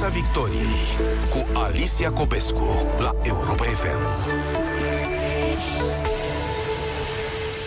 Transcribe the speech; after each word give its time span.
Piața 0.00 0.18
Victoriei 0.18 0.86
cu 1.30 1.58
Alicia 1.58 2.10
Copescu 2.10 2.86
la 2.98 3.10
Europa 3.22 3.64
FM. 3.64 3.98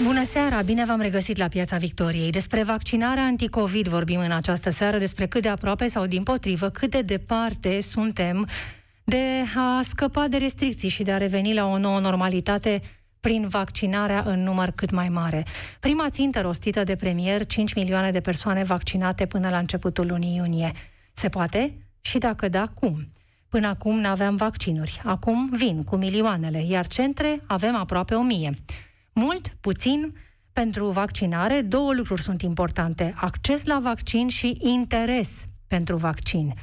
Bună 0.04 0.24
seara! 0.24 0.62
Bine 0.62 0.86
v-am 0.86 1.02
regăsit 1.02 1.38
la 1.38 1.48
Piața 1.48 1.78
Victoriei. 1.78 2.32
Despre 2.32 2.64
vaccinarea 2.64 3.24
anticovid 3.24 3.88
vorbim 3.88 4.20
în 4.20 4.32
această 4.32 4.70
seară, 4.70 4.98
despre 4.98 5.26
cât 5.26 5.42
de 5.42 5.48
aproape 5.48 5.88
sau 5.88 6.06
din 6.06 6.24
potrivă, 6.24 6.70
cât 6.70 6.92
de 6.92 7.02
departe 7.02 7.82
suntem 7.82 8.48
de 9.04 9.24
a 9.56 9.82
scăpa 9.84 10.28
de 10.28 10.38
restricții 10.38 10.90
și 10.90 11.04
de 11.04 11.12
a 11.12 11.18
reveni 11.18 11.54
la 11.54 11.66
o 11.66 11.78
nouă 11.78 12.00
normalitate 12.00 12.82
prin 13.20 13.48
vaccinarea 13.48 14.24
în 14.26 14.44
număr 14.44 14.72
cât 14.76 14.92
mai 14.92 15.10
mare. 15.10 15.46
Prima 15.80 16.10
țintă 16.10 16.42
rostită 16.42 16.84
de 16.84 16.96
premier, 16.96 17.46
5 17.46 17.74
milioane 17.74 18.12
de 18.12 18.22
persoane 18.22 18.64
vaccinate 18.64 19.26
până 19.26 19.50
la 19.50 19.58
începutul 19.58 20.08
lunii 20.08 20.36
iunie. 20.36 20.72
Se 21.14 21.30
poate? 21.30 21.78
Și 22.06 22.18
dacă 22.18 22.48
da, 22.48 22.68
cum? 22.68 23.08
Până 23.48 23.68
acum 23.68 24.00
n-aveam 24.00 24.36
vaccinuri. 24.36 25.02
Acum 25.04 25.50
vin 25.50 25.84
cu 25.84 25.96
milioanele, 25.96 26.66
iar 26.68 26.88
centre 26.88 27.42
avem 27.46 27.76
aproape 27.76 28.16
o 28.16 28.22
mie. 28.22 28.58
Mult, 29.14 29.48
puțin, 29.62 30.16
pentru 30.54 30.90
vaccinare, 30.90 31.62
două 31.62 31.94
lucruri 31.94 32.22
sunt 32.22 32.42
importante. 32.42 33.14
Acces 33.18 33.64
la 33.64 33.80
vaccin 33.80 34.28
și 34.28 34.58
interes 34.60 35.46
pentru 35.68 35.96
vaccin. 35.96 36.54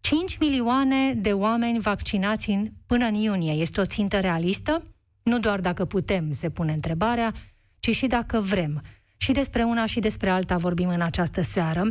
5 0.00 0.38
milioane 0.38 1.14
de 1.14 1.32
oameni 1.32 1.80
vaccinați 1.80 2.50
în, 2.50 2.70
până 2.86 3.06
în 3.06 3.14
iunie. 3.14 3.52
Este 3.52 3.80
o 3.80 3.84
țintă 3.84 4.20
realistă? 4.20 4.82
Nu 5.22 5.38
doar 5.38 5.60
dacă 5.60 5.84
putem, 5.84 6.32
se 6.32 6.50
pune 6.50 6.72
întrebarea, 6.72 7.32
ci 7.78 7.94
și 7.94 8.06
dacă 8.06 8.40
vrem. 8.40 8.82
Și 9.16 9.32
despre 9.32 9.62
una 9.62 9.86
și 9.86 10.00
despre 10.00 10.30
alta 10.30 10.56
vorbim 10.56 10.88
în 10.88 11.00
această 11.00 11.42
seară. 11.42 11.88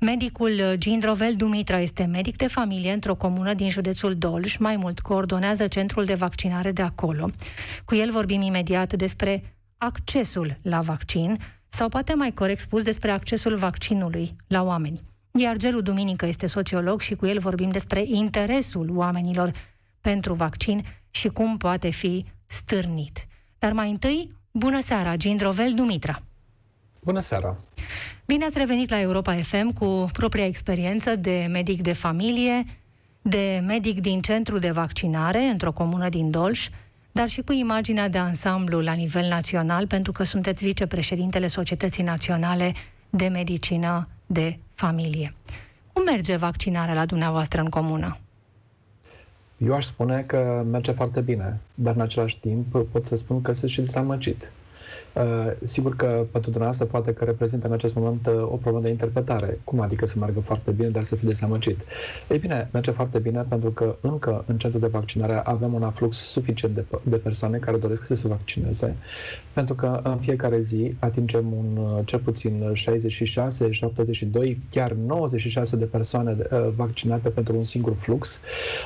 Medicul 0.00 0.74
Gindrovel 0.76 1.34
Dumitra 1.34 1.78
este 1.78 2.04
medic 2.04 2.36
de 2.36 2.46
familie 2.46 2.92
într-o 2.92 3.14
comună 3.14 3.54
din 3.54 3.70
județul 3.70 4.14
Dolj, 4.14 4.56
mai 4.56 4.76
mult 4.76 5.00
coordonează 5.00 5.66
centrul 5.66 6.04
de 6.04 6.14
vaccinare 6.14 6.72
de 6.72 6.82
acolo. 6.82 7.30
Cu 7.84 7.94
el 7.94 8.10
vorbim 8.10 8.40
imediat 8.40 8.92
despre 8.92 9.54
accesul 9.78 10.58
la 10.62 10.80
vaccin, 10.80 11.38
sau 11.68 11.88
poate 11.88 12.14
mai 12.14 12.32
corect 12.32 12.60
spus 12.60 12.82
despre 12.82 13.10
accesul 13.10 13.56
vaccinului 13.56 14.36
la 14.46 14.62
oameni. 14.62 15.02
Iar 15.38 15.56
Gelu 15.56 15.80
Duminică 15.80 16.26
este 16.26 16.46
sociolog 16.46 17.00
și 17.00 17.14
cu 17.14 17.26
el 17.26 17.38
vorbim 17.38 17.70
despre 17.70 18.02
interesul 18.06 18.90
oamenilor 18.96 19.52
pentru 20.00 20.34
vaccin 20.34 20.84
și 21.10 21.28
cum 21.28 21.56
poate 21.56 21.90
fi 21.90 22.24
stârnit. 22.46 23.26
Dar 23.58 23.72
mai 23.72 23.90
întâi, 23.90 24.30
bună 24.50 24.80
seara, 24.80 25.16
Gindrovel 25.16 25.72
Dumitra. 25.72 26.22
Bună 27.04 27.20
seara! 27.20 27.56
Bine 28.26 28.44
ați 28.44 28.58
revenit 28.58 28.90
la 28.90 29.00
Europa 29.00 29.34
FM 29.34 29.72
cu 29.72 30.08
propria 30.12 30.44
experiență 30.44 31.16
de 31.16 31.46
medic 31.50 31.82
de 31.82 31.92
familie, 31.92 32.64
de 33.22 33.62
medic 33.66 34.00
din 34.00 34.20
centru 34.20 34.58
de 34.58 34.70
vaccinare 34.70 35.38
într-o 35.38 35.72
comună 35.72 36.08
din 36.08 36.30
Dolj, 36.30 36.68
dar 37.12 37.28
și 37.28 37.42
cu 37.42 37.52
imaginea 37.52 38.08
de 38.08 38.18
ansamblu 38.18 38.80
la 38.80 38.92
nivel 38.92 39.28
național, 39.28 39.86
pentru 39.86 40.12
că 40.12 40.22
sunteți 40.22 40.64
vicepreședintele 40.64 41.46
Societății 41.46 42.02
Naționale 42.02 42.72
de 43.10 43.26
Medicină 43.26 44.08
de 44.26 44.58
Familie. 44.74 45.34
Cum 45.92 46.02
merge 46.04 46.36
vaccinarea 46.36 46.94
la 46.94 47.06
dumneavoastră 47.06 47.60
în 47.60 47.68
comună? 47.68 48.18
Eu 49.56 49.74
aș 49.74 49.84
spune 49.84 50.22
că 50.26 50.64
merge 50.70 50.92
foarte 50.92 51.20
bine, 51.20 51.60
dar 51.74 51.94
în 51.94 52.00
același 52.00 52.38
timp 52.40 52.76
pot 52.92 53.06
să 53.06 53.16
spun 53.16 53.42
că 53.42 53.52
sunt 53.52 53.70
și 53.70 53.80
dezamăgit. 53.80 54.52
Uh, 55.14 55.50
sigur 55.64 55.96
că 55.96 56.06
pentru 56.06 56.50
dumneavoastră 56.50 56.84
poate 56.84 57.12
că 57.12 57.24
reprezintă 57.24 57.66
în 57.66 57.72
acest 57.72 57.94
moment 57.94 58.26
uh, 58.26 58.34
o 58.42 58.56
problemă 58.56 58.80
de 58.80 58.88
interpretare. 58.88 59.58
Cum 59.64 59.80
adică 59.80 60.06
să 60.06 60.18
meargă 60.18 60.40
foarte 60.40 60.70
bine, 60.70 60.88
dar 60.88 61.04
să 61.04 61.14
fie 61.16 61.28
dezamăgit? 61.28 61.78
Ei 62.30 62.38
bine, 62.38 62.68
merge 62.72 62.90
foarte 62.90 63.18
bine 63.18 63.44
pentru 63.48 63.70
că 63.70 63.96
încă 64.00 64.44
în 64.46 64.58
centrul 64.58 64.80
de 64.82 64.86
vaccinare 64.86 65.40
avem 65.44 65.74
un 65.74 65.82
aflux 65.82 66.16
suficient 66.16 66.74
de, 66.74 66.84
de 67.02 67.16
persoane 67.16 67.58
care 67.58 67.76
doresc 67.76 68.06
să 68.06 68.14
se 68.14 68.28
vaccineze, 68.28 68.96
pentru 69.52 69.74
că 69.74 70.00
în 70.02 70.16
fiecare 70.16 70.60
zi 70.60 70.94
atingem 70.98 71.52
un 71.52 71.76
uh, 71.76 71.98
cel 72.04 72.18
puțin 72.18 72.70
66, 72.72 73.70
72, 73.70 74.60
chiar 74.70 74.92
96 74.92 75.76
de 75.76 75.84
persoane 75.84 76.36
vaccinate 76.76 77.28
pentru 77.28 77.56
un 77.56 77.64
singur 77.64 77.94
flux. 77.94 78.40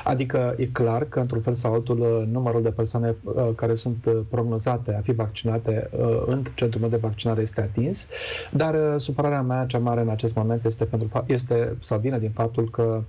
Adică 0.04 0.54
e 0.58 0.64
clar 0.66 1.04
că 1.04 1.20
într-un 1.20 1.40
fel 1.40 1.54
sau 1.54 1.72
altul 1.72 2.28
numărul 2.32 2.62
de 2.62 2.70
persoane 2.70 3.16
care 3.54 3.74
sunt 3.74 4.08
prognozate 4.30 4.94
a 4.94 5.00
fi 5.00 5.12
vaccinate 5.12 5.90
în 6.26 6.44
centrul 6.54 6.80
meu 6.80 6.90
de 6.90 6.96
vaccinare 6.96 7.40
este 7.42 7.60
atins, 7.60 8.06
dar 8.50 8.74
uh, 8.74 8.94
supărarea 8.96 9.42
mea 9.42 9.64
cea 9.66 9.78
mare 9.78 10.00
în 10.00 10.08
acest 10.08 10.34
moment 10.34 10.64
este, 10.64 10.84
pentru, 10.84 11.24
este 11.26 11.76
sau 11.82 11.98
vine 11.98 12.18
din 12.18 12.30
faptul 12.30 12.70
că 12.70 13.02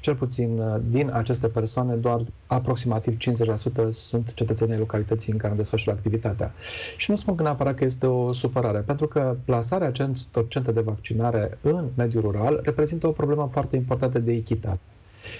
cel 0.00 0.14
puțin 0.14 0.58
uh, 0.58 0.76
din 0.90 1.10
aceste 1.12 1.46
persoane, 1.46 1.94
doar 1.94 2.20
aproximativ 2.46 3.16
50% 3.88 3.90
sunt 3.90 4.32
cetățenii 4.34 4.78
localității 4.78 5.32
în 5.32 5.38
care 5.38 5.54
desfășură 5.54 5.96
activitatea. 5.96 6.52
Și 6.96 7.10
nu 7.10 7.16
spun 7.16 7.34
că 7.34 7.42
neapărat 7.42 7.74
că 7.74 7.84
este 7.84 8.06
o 8.06 8.32
supărare, 8.32 8.78
pentru 8.78 9.06
că 9.06 9.36
plasarea 9.44 9.86
acestor 9.86 10.48
centre 10.48 10.72
de 10.72 10.80
vaccinare 10.80 11.58
în 11.62 11.84
mediul 11.96 12.22
rural 12.22 12.60
reprezintă 12.64 13.06
o 13.06 13.10
problemă 13.10 13.48
foarte 13.52 13.76
importantă 13.76 14.18
de 14.18 14.32
echitate 14.32 14.78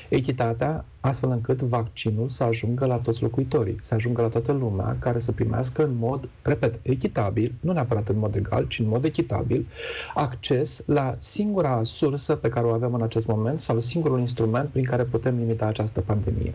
echitatea, 0.08 0.84
astfel 1.00 1.30
încât 1.30 1.60
vaccinul 1.60 2.28
să 2.28 2.42
ajungă 2.44 2.86
la 2.86 2.96
toți 2.96 3.22
locuitorii, 3.22 3.80
să 3.82 3.94
ajungă 3.94 4.22
la 4.22 4.28
toată 4.28 4.52
lumea, 4.52 4.96
care 4.98 5.20
să 5.20 5.32
primească 5.32 5.84
în 5.84 5.94
mod, 5.98 6.28
repet, 6.42 6.78
echitabil, 6.82 7.54
nu 7.60 7.72
neapărat 7.72 8.08
în 8.08 8.18
mod 8.18 8.34
egal, 8.34 8.66
ci 8.66 8.78
în 8.78 8.88
mod 8.88 9.04
echitabil, 9.04 9.66
acces 10.14 10.82
la 10.86 11.14
singura 11.16 11.80
sursă 11.82 12.34
pe 12.34 12.48
care 12.48 12.66
o 12.66 12.70
avem 12.70 12.94
în 12.94 13.02
acest 13.02 13.26
moment 13.26 13.58
sau 13.58 13.80
singurul 13.80 14.18
instrument 14.18 14.68
prin 14.68 14.84
care 14.84 15.02
putem 15.02 15.36
limita 15.38 15.66
această 15.66 16.00
pandemie. 16.00 16.54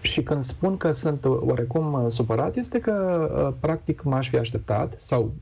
Și 0.00 0.22
când 0.22 0.44
spun 0.44 0.76
că 0.76 0.92
sunt 0.92 1.24
oarecum 1.24 2.08
supărat, 2.08 2.56
este 2.56 2.80
că 2.80 3.54
practic 3.60 4.02
m-aș 4.02 4.28
fi 4.28 4.36
așteptat, 4.36 4.98
sau 5.02 5.32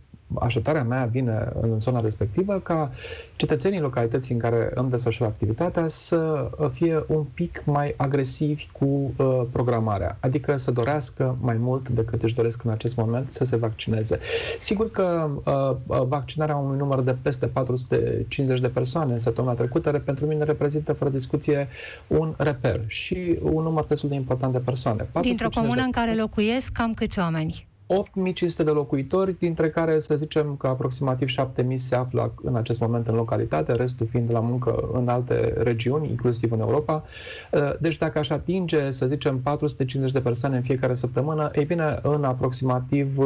așteptarea 0.41 0.83
mea 0.83 1.05
vine 1.05 1.49
în 1.61 1.81
zona 1.81 2.01
respectivă 2.01 2.61
ca 2.63 2.91
cetățenii 3.37 3.81
localității 3.81 4.35
în 4.35 4.41
care 4.41 4.71
îmi 4.75 4.91
desfășur 4.91 5.27
activitatea 5.27 5.89
să 5.89 6.51
fie 6.73 7.05
un 7.07 7.25
pic 7.35 7.63
mai 7.65 7.95
agresivi 7.97 8.69
cu 8.73 8.85
uh, 8.85 9.43
programarea, 9.53 10.17
adică 10.21 10.57
să 10.57 10.71
dorească 10.71 11.37
mai 11.41 11.57
mult 11.57 11.89
decât 11.89 12.23
își 12.23 12.35
doresc 12.35 12.65
în 12.65 12.71
acest 12.71 12.97
moment 12.97 13.27
să 13.31 13.45
se 13.45 13.57
vaccineze. 13.57 14.19
Sigur 14.59 14.91
că 14.91 15.31
uh, 15.45 15.77
uh 15.87 16.01
vaccinarea 16.07 16.57
unui 16.57 16.79
număr 16.79 17.01
de 17.01 17.17
peste 17.23 17.47
450 17.47 18.61
de 18.61 18.69
persoane 18.69 19.13
în 19.13 19.19
săptămâna 19.19 19.55
trecută 19.55 19.91
pentru 20.05 20.27
mine 20.27 20.45
reprezintă 20.45 20.93
fără 20.93 21.11
discuție 21.11 21.69
un 22.07 22.35
reper 22.37 22.81
și 22.87 23.39
un 23.43 23.63
număr 23.63 23.85
destul 23.85 24.09
de 24.09 24.15
important 24.15 24.53
de 24.53 24.59
persoane. 24.59 25.09
Dintr-o 25.21 25.49
comună 25.49 25.83
în 25.83 25.91
care 25.91 26.15
locuiesc 26.15 26.73
cam 26.73 26.95
câți 26.95 27.19
oameni? 27.19 27.71
8500 27.97 28.63
de 28.63 28.71
locuitori, 28.71 29.39
dintre 29.39 29.71
care 29.71 30.01
să 30.01 30.15
zicem 30.17 30.57
că 30.59 30.67
aproximativ 30.67 31.29
7000 31.29 31.79
se 31.79 31.95
află 31.95 32.33
în 32.43 32.57
acest 32.57 32.81
moment 32.81 33.07
în 33.09 33.15
localitate, 33.15 33.73
restul 33.73 34.07
fiind 34.07 34.31
la 34.31 34.41
muncă 34.41 34.91
în 34.93 35.09
alte 35.09 35.55
regiuni, 35.57 36.09
inclusiv 36.09 36.53
în 36.53 36.61
Europa. 36.61 37.05
Uh, 37.51 37.79
deci 37.81 37.99
dacă 37.99 38.19
aș 38.19 38.29
atinge, 38.29 38.91
să 38.91 39.07
zicem, 39.07 39.41
450 39.41 40.13
de 40.13 40.21
persoane 40.21 40.57
în 40.57 40.63
fiecare 40.63 40.95
săptămână, 40.95 41.51
ei 41.55 41.65
bine, 41.65 41.99
în 42.03 42.25
aproximativ 42.25 43.19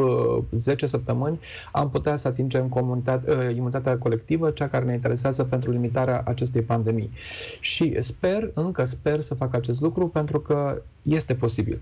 10 0.57 0.83
uh, 0.83 0.89
săptămâni 0.89 1.39
am 1.71 1.89
putea 1.89 2.15
să 2.15 2.27
atingem 2.27 2.67
comunitate, 2.67 3.31
uh, 3.31 3.55
imunitatea 3.55 3.97
colectivă, 3.97 4.49
cea 4.49 4.67
care 4.67 4.85
ne 4.85 4.93
interesează 4.93 5.43
pentru 5.43 5.71
limitarea 5.71 6.21
acestei 6.25 6.61
pandemii. 6.61 7.11
Și 7.59 7.97
sper, 7.99 8.51
încă 8.53 8.85
sper 8.85 9.21
să 9.21 9.33
fac 9.35 9.53
acest 9.53 9.81
lucru 9.81 10.07
pentru 10.07 10.39
că 10.39 10.81
este 11.03 11.33
posibil 11.33 11.79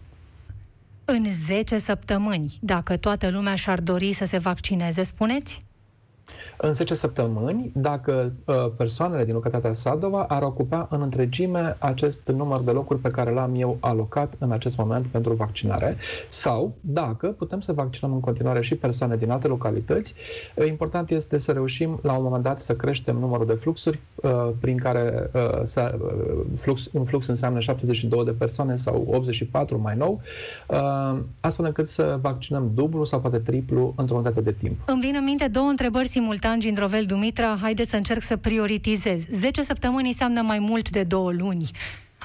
în 1.06 1.26
10 1.46 1.78
săptămâni, 1.78 2.58
dacă 2.62 2.98
toată 2.98 3.30
lumea 3.30 3.56
și-ar 3.56 3.80
dori 3.80 4.14
să 4.14 4.26
se 4.26 4.38
vaccineze, 4.38 5.04
spuneți? 5.04 5.65
În 6.58 6.74
10 6.74 6.94
săptămâni 6.96 7.72
dacă 7.74 8.34
uh, 8.46 8.56
persoanele 8.78 9.26
din 9.26 9.34
localitatea 9.34 9.74
Sadova 9.74 10.24
ar 10.24 10.42
ocupa 10.44 10.88
în 10.90 11.02
întregime 11.02 11.76
acest 11.80 12.22
număr 12.28 12.62
de 12.62 12.72
locuri 12.72 13.00
pe 13.00 13.10
care 13.10 13.32
l-am 13.32 13.56
eu 13.56 13.78
alocat 13.80 14.34
în 14.38 14.52
acest 14.52 14.78
moment 14.78 15.06
pentru 15.06 15.34
vaccinare 15.34 15.98
sau 16.30 16.74
dacă 16.82 17.28
putem 17.28 17.60
să 17.60 17.74
vaccinăm 17.74 18.14
în 18.14 18.20
continuare 18.20 18.62
și 18.62 18.76
persoane 18.76 19.16
din 19.16 19.30
alte 19.30 19.48
localități. 19.48 20.14
Uh, 20.56 20.68
important 20.68 21.10
este 21.10 21.38
să 21.38 21.52
reușim 21.52 22.00
la 22.02 22.14
un 22.14 22.24
moment 22.24 22.44
dat 22.44 22.62
să 22.62 22.76
creștem 22.76 23.18
numărul 23.18 23.46
de 23.46 23.54
fluxuri 23.54 24.00
uh, 24.16 24.50
prin 24.60 24.78
care 24.78 25.30
să, 25.64 25.98
flux, 26.56 26.90
un 26.94 27.04
flux 27.04 27.28
înseamnă 27.28 27.60
72 27.60 28.26
de 28.26 28.32
persoane 28.32 28.76
sau 28.76 29.08
84 29.12 29.80
mai 29.82 29.96
nou, 29.96 30.22
astfel 31.40 31.66
încât 31.66 31.88
să 31.88 32.20
vaccinăm 32.22 32.72
dublu 32.74 33.04
sau 33.04 33.20
poate 33.20 33.38
triplu 33.38 33.94
într-o 33.98 34.16
unitate 34.16 34.42
de 34.42 34.52
timp. 34.52 34.78
Îmi 34.86 35.00
vin 35.00 35.16
în 35.18 35.24
minte 35.24 35.48
două 35.48 35.68
întrebări 35.68 36.08
simultane 36.08 36.45
Bogdan 36.46 36.64
Gindrovel 36.64 37.06
Dumitra, 37.06 37.58
haideți 37.62 37.90
să 37.90 37.96
încerc 37.96 38.22
să 38.22 38.38
prioritizez. 38.38 39.26
10 39.32 39.64
săptămâni 39.64 40.08
înseamnă 40.08 40.42
mai 40.42 40.60
mult 40.60 40.90
de 40.90 41.04
două 41.04 41.32
luni. 41.32 41.70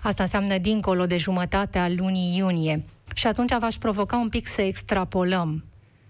Asta 0.03 0.23
înseamnă 0.23 0.59
dincolo 0.59 1.07
de 1.07 1.17
jumătatea 1.17 1.89
lunii 1.97 2.37
iunie. 2.37 2.85
Și 3.15 3.27
atunci 3.27 3.57
v-aș 3.59 3.75
provoca 3.75 4.17
un 4.17 4.29
pic 4.29 4.47
să 4.47 4.63
extrapolăm. 4.63 5.65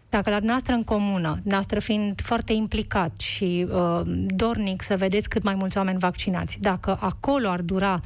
dacă 0.08 0.30
la 0.30 0.38
noastră 0.42 0.74
în 0.74 0.84
comună, 0.84 1.40
noastră 1.42 1.78
fiind 1.78 2.20
foarte 2.20 2.52
implicat 2.52 3.20
și 3.20 3.66
uh, 3.70 4.00
dornic 4.26 4.82
să 4.82 4.96
vedeți 4.96 5.28
cât 5.28 5.42
mai 5.42 5.54
mulți 5.54 5.76
oameni 5.76 5.98
vaccinați, 5.98 6.58
dacă 6.60 6.98
acolo 7.00 7.48
ar 7.48 7.60
dura 7.60 8.00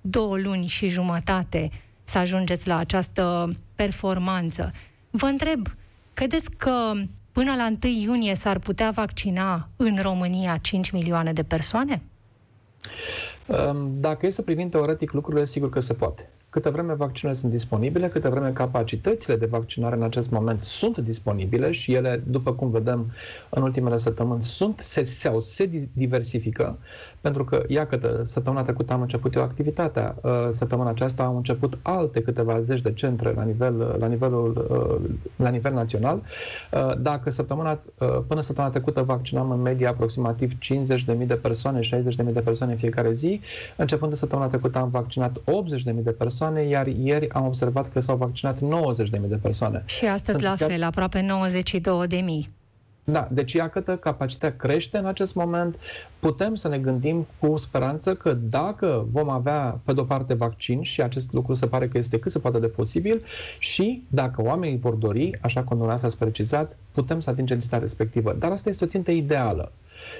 două 0.00 0.38
luni 0.38 0.66
și 0.66 0.88
jumătate 0.88 1.70
să 2.04 2.18
ajungeți 2.18 2.66
la 2.66 2.76
această 2.76 3.52
performanță, 3.74 4.72
vă 5.10 5.26
întreb, 5.26 5.68
credeți 6.14 6.50
că 6.56 6.92
până 7.34 7.54
la 7.56 7.66
1 7.66 7.92
iunie 7.92 8.34
s-ar 8.34 8.58
putea 8.58 8.90
vaccina 8.90 9.68
în 9.76 9.96
România 10.02 10.56
5 10.56 10.90
milioane 10.90 11.32
de 11.32 11.42
persoane? 11.42 12.02
Dacă 13.96 14.26
este 14.26 14.42
privind 14.42 14.70
teoretic 14.70 15.12
lucrurile, 15.12 15.44
sigur 15.44 15.70
că 15.70 15.80
se 15.80 15.92
poate. 15.92 16.28
Câte 16.50 16.70
vreme 16.70 16.94
vaccinurile 16.94 17.40
sunt 17.40 17.52
disponibile, 17.52 18.08
câte 18.08 18.28
vreme 18.28 18.50
capacitățile 18.50 19.36
de 19.36 19.46
vaccinare 19.46 19.96
în 19.96 20.02
acest 20.02 20.30
moment 20.30 20.62
sunt 20.62 20.98
disponibile 20.98 21.72
și 21.72 21.92
ele, 21.94 22.22
după 22.26 22.52
cum 22.52 22.70
vedem 22.70 23.12
în 23.50 23.62
ultimele 23.62 23.96
săptămâni, 23.96 24.42
sunt, 24.42 24.80
se, 24.84 25.04
sau 25.04 25.40
se 25.40 25.88
diversifică, 25.92 26.78
pentru 27.24 27.44
că, 27.44 27.62
iată, 27.68 28.24
săptămâna 28.26 28.62
trecută 28.62 28.92
am 28.92 29.00
început 29.00 29.34
eu 29.34 29.42
activitatea, 29.42 30.16
uh, 30.22 30.32
săptămâna 30.52 30.90
aceasta 30.90 31.22
au 31.22 31.36
început 31.36 31.78
alte 31.82 32.22
câteva 32.22 32.60
zeci 32.60 32.80
de 32.80 32.92
centre 32.92 33.32
la, 33.36 33.42
nivel, 33.42 33.96
la, 33.98 34.06
nivelul, 34.06 34.66
uh, 34.70 35.10
la 35.36 35.48
nivel 35.48 35.72
național. 35.72 36.22
Uh, 36.72 36.98
dacă 36.98 37.30
săptămâna, 37.30 37.78
până 38.28 38.40
săptămâna 38.40 38.72
trecută 38.72 39.02
vaccinam 39.02 39.50
în 39.50 39.60
medie 39.60 39.86
aproximativ 39.86 40.52
50.000 40.52 41.26
de 41.26 41.34
persoane, 41.34 41.80
60.000 41.80 42.32
de 42.32 42.40
persoane 42.40 42.72
în 42.72 42.78
fiecare 42.78 43.12
zi, 43.12 43.40
începând 43.76 44.10
de 44.10 44.16
săptămâna 44.16 44.48
trecută 44.48 44.78
am 44.78 44.88
vaccinat 44.90 45.38
80.000 45.38 46.02
de 46.02 46.10
persoane, 46.10 46.62
iar 46.62 46.86
ieri 46.86 47.30
am 47.30 47.46
observat 47.46 47.92
că 47.92 48.00
s-au 48.00 48.16
vaccinat 48.16 48.58
90.000 48.58 49.28
de 49.28 49.38
persoane. 49.42 49.82
Și 49.86 50.06
astăzi 50.06 50.38
Sunt 50.38 50.58
la 50.58 50.66
fel, 50.66 50.82
aproape 50.82 51.26
92.000. 52.46 52.63
Da, 53.06 53.28
deci 53.30 53.52
iată, 53.52 53.96
capacitatea 53.96 54.56
crește 54.56 54.98
în 54.98 55.06
acest 55.06 55.34
moment. 55.34 55.78
Putem 56.20 56.54
să 56.54 56.68
ne 56.68 56.78
gândim 56.78 57.26
cu 57.38 57.56
speranță 57.56 58.14
că 58.14 58.32
dacă 58.32 59.06
vom 59.10 59.28
avea, 59.28 59.80
pe 59.84 59.92
de-o 59.92 60.04
parte, 60.04 60.34
vaccin, 60.34 60.82
și 60.82 61.02
acest 61.02 61.32
lucru 61.32 61.54
se 61.54 61.66
pare 61.66 61.88
că 61.88 61.98
este 61.98 62.18
cât 62.18 62.32
se 62.32 62.38
poate 62.38 62.58
de 62.58 62.66
posibil, 62.66 63.22
și 63.58 64.02
dacă 64.08 64.42
oamenii 64.42 64.78
vor 64.78 64.94
dori, 64.94 65.38
așa 65.40 65.60
cum 65.60 65.76
dumneavoastră 65.76 66.06
ați 66.06 66.18
precizat, 66.18 66.76
putem 66.92 67.20
să 67.20 67.30
atingem 67.30 67.58
ținta 67.58 67.78
respectivă. 67.78 68.36
Dar 68.38 68.50
asta 68.50 68.68
este 68.68 68.84
o 68.84 68.88
țintă 68.88 69.10
ideală. 69.10 69.72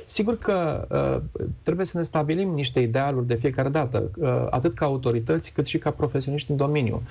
Sigur 0.06 0.38
că 0.38 0.86
uh, 0.90 1.42
trebuie 1.62 1.86
să 1.86 1.98
ne 1.98 2.02
stabilim 2.02 2.48
niște 2.48 2.80
idealuri 2.80 3.26
de 3.26 3.34
fiecare 3.34 3.68
dată, 3.68 4.10
uh, 4.18 4.46
atât 4.50 4.74
ca 4.74 4.84
autorități 4.84 5.52
cât 5.52 5.66
și 5.66 5.78
ca 5.78 5.90
profesioniști 5.90 6.50
în 6.50 6.56
domeniu. 6.56 7.02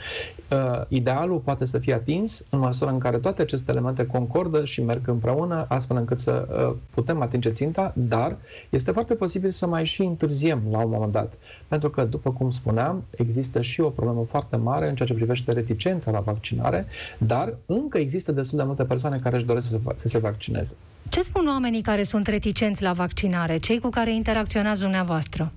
Uh, 0.51 0.81
idealul 0.87 1.37
poate 1.37 1.65
să 1.65 1.77
fie 1.77 1.93
atins 1.93 2.43
în 2.49 2.59
măsura 2.59 2.91
în 2.91 2.99
care 2.99 3.17
toate 3.17 3.41
aceste 3.41 3.71
elemente 3.71 4.05
concordă 4.05 4.65
și 4.65 4.81
merg 4.81 5.07
împreună, 5.07 5.65
astfel 5.69 5.97
încât 5.97 6.19
să 6.19 6.47
uh, 6.69 6.75
putem 6.93 7.21
atinge 7.21 7.51
ținta, 7.51 7.93
dar 7.95 8.35
este 8.69 8.91
foarte 8.91 9.13
posibil 9.13 9.51
să 9.51 9.67
mai 9.67 9.85
și 9.85 10.01
întârziem 10.01 10.61
la 10.71 10.83
un 10.83 10.89
moment 10.89 11.11
dat. 11.11 11.33
Pentru 11.67 11.89
că, 11.89 12.03
după 12.03 12.31
cum 12.31 12.51
spuneam, 12.51 13.03
există 13.17 13.61
și 13.61 13.81
o 13.81 13.89
problemă 13.89 14.25
foarte 14.29 14.55
mare 14.55 14.89
în 14.89 14.95
ceea 14.95 15.07
ce 15.07 15.13
privește 15.13 15.51
reticența 15.51 16.11
la 16.11 16.19
vaccinare, 16.19 16.85
dar 17.17 17.53
încă 17.65 17.97
există 17.97 18.31
destul 18.31 18.57
de 18.57 18.63
multe 18.63 18.83
persoane 18.83 19.19
care 19.19 19.35
își 19.35 19.45
doresc 19.45 19.69
să 19.69 19.79
se, 19.85 19.95
să 19.95 20.07
se 20.07 20.17
vaccineze. 20.17 20.73
Ce 21.09 21.21
spun 21.21 21.47
oamenii 21.47 21.81
care 21.81 22.03
sunt 22.03 22.27
reticenți 22.27 22.83
la 22.83 22.94
vaccinare, 22.94 23.57
cei 23.57 23.79
cu 23.79 23.89
care 23.89 24.13
interacționați 24.13 24.81
dumneavoastră? 24.81 25.51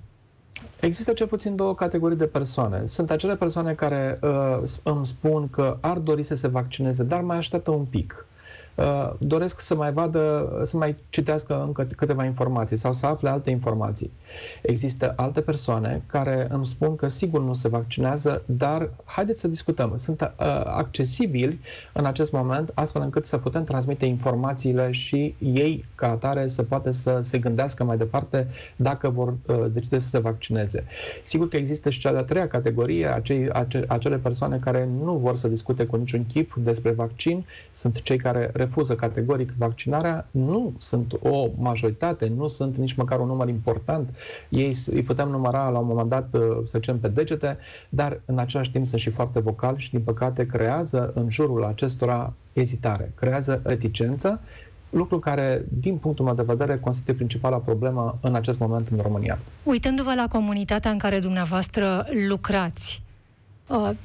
Există 0.79 1.13
cel 1.13 1.27
puțin 1.27 1.55
două 1.55 1.75
categorii 1.75 2.17
de 2.17 2.25
persoane. 2.25 2.83
Sunt 2.85 3.11
acele 3.11 3.35
persoane 3.35 3.73
care 3.73 4.19
uh, 4.21 4.63
îmi 4.83 5.05
spun 5.05 5.49
că 5.49 5.77
ar 5.81 5.97
dori 5.97 6.23
să 6.23 6.35
se 6.35 6.47
vaccineze, 6.47 7.03
dar 7.03 7.21
mai 7.21 7.37
așteaptă 7.37 7.71
un 7.71 7.85
pic. 7.85 8.26
Uh, 8.77 9.13
doresc 9.17 9.59
să 9.59 9.75
mai 9.75 9.91
vadă, 9.91 10.51
să 10.65 10.77
mai 10.77 10.95
citească 11.09 11.63
încă 11.65 11.87
câteva 11.95 12.25
informații 12.25 12.77
sau 12.77 12.93
să 12.93 13.05
afle 13.05 13.29
alte 13.29 13.49
informații. 13.49 14.11
Există 14.61 15.13
alte 15.15 15.41
persoane 15.41 16.01
care 16.05 16.47
îmi 16.49 16.65
spun 16.65 16.95
că 16.95 17.07
sigur 17.07 17.41
nu 17.41 17.53
se 17.53 17.67
vaccinează, 17.67 18.41
dar 18.45 18.89
haideți 19.05 19.39
să 19.39 19.47
discutăm. 19.47 19.97
Sunt 19.99 20.21
uh, 20.21 20.45
accesibili 20.65 21.59
în 21.93 22.05
acest 22.05 22.31
moment, 22.31 22.71
astfel 22.73 23.01
încât 23.01 23.27
să 23.27 23.37
putem 23.37 23.63
transmite 23.63 24.05
informațiile 24.05 24.91
și 24.91 25.35
ei, 25.39 25.85
ca 25.95 26.09
atare, 26.09 26.47
să 26.47 26.63
poată 26.63 26.91
să 26.91 27.19
se 27.23 27.37
gândească 27.37 27.83
mai 27.83 27.97
departe 27.97 28.47
dacă 28.75 29.09
vor 29.09 29.33
uh, 29.45 29.65
decide 29.71 29.99
să 29.99 30.07
se 30.07 30.19
vaccineze. 30.19 30.83
Sigur 31.23 31.47
că 31.47 31.57
există 31.57 31.89
și 31.89 31.99
cea 31.99 32.11
de-a 32.11 32.23
treia 32.23 32.47
categorie, 32.47 33.07
acei, 33.13 33.49
ace, 33.49 33.83
acele 33.87 34.17
persoane 34.17 34.57
care 34.57 34.89
nu 35.03 35.13
vor 35.13 35.37
să 35.37 35.47
discute 35.47 35.85
cu 35.85 35.95
niciun 35.95 36.25
chip 36.25 36.53
despre 36.55 36.91
vaccin, 36.91 37.45
sunt 37.73 38.01
cei 38.01 38.17
care 38.17 38.49
refuză 38.67 38.95
categoric 38.95 39.53
vaccinarea, 39.57 40.27
nu 40.31 40.73
sunt 40.79 41.13
o 41.21 41.47
majoritate, 41.57 42.31
nu 42.35 42.47
sunt 42.47 42.77
nici 42.77 42.93
măcar 42.93 43.19
un 43.19 43.27
număr 43.27 43.47
important 43.47 44.09
ei 44.49 44.77
îi 44.85 45.03
putem 45.03 45.27
număra 45.29 45.69
la 45.69 45.79
un 45.79 45.87
moment 45.87 46.09
dat, 46.09 46.27
uh, 46.33 46.41
să 46.41 46.77
zicem, 46.77 46.99
pe 46.99 47.07
degete, 47.07 47.57
dar 47.89 48.19
în 48.25 48.37
același 48.37 48.71
timp 48.71 48.85
sunt 48.85 49.01
și 49.01 49.09
foarte 49.09 49.39
vocali 49.39 49.79
și, 49.79 49.91
din 49.91 50.01
păcate, 50.01 50.45
creează 50.45 51.11
în 51.15 51.29
jurul 51.29 51.63
acestora 51.63 52.33
ezitare, 52.53 53.11
creează 53.15 53.61
reticență, 53.63 54.39
lucru 54.89 55.19
care, 55.19 55.65
din 55.69 55.97
punctul 55.97 56.25
meu 56.25 56.33
de 56.33 56.43
vedere, 56.45 56.77
constituie 56.77 57.15
principala 57.15 57.57
problemă 57.57 58.17
în 58.21 58.35
acest 58.35 58.59
moment 58.59 58.87
în 58.91 58.97
România. 59.01 59.39
Uitându-vă 59.63 60.13
la 60.15 60.27
comunitatea 60.31 60.91
în 60.91 60.97
care 60.97 61.19
dumneavoastră 61.19 62.05
lucrați, 62.27 63.01
uh, 63.01 63.06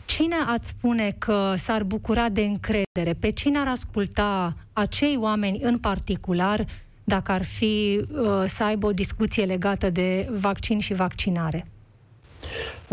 Cine 0.05 0.35
ați 0.47 0.69
spune 0.69 1.15
că 1.19 1.55
s-ar 1.57 1.83
bucura 1.83 2.29
de 2.29 2.41
încredere? 2.41 3.17
Pe 3.21 3.31
cine 3.31 3.59
ar 3.59 3.69
asculta 3.69 4.55
acei 4.73 5.17
oameni 5.17 5.61
în 5.63 5.79
particular 5.79 6.65
dacă 7.05 7.33
ar 7.33 7.45
fi 7.45 8.05
uh, 8.11 8.45
să 8.47 8.65
aibă 8.65 8.87
o 8.87 8.93
discuție 8.93 9.45
legată 9.45 9.91
de 9.91 10.29
vaccin 10.31 10.79
și 10.79 10.95
vaccinare? 10.95 11.67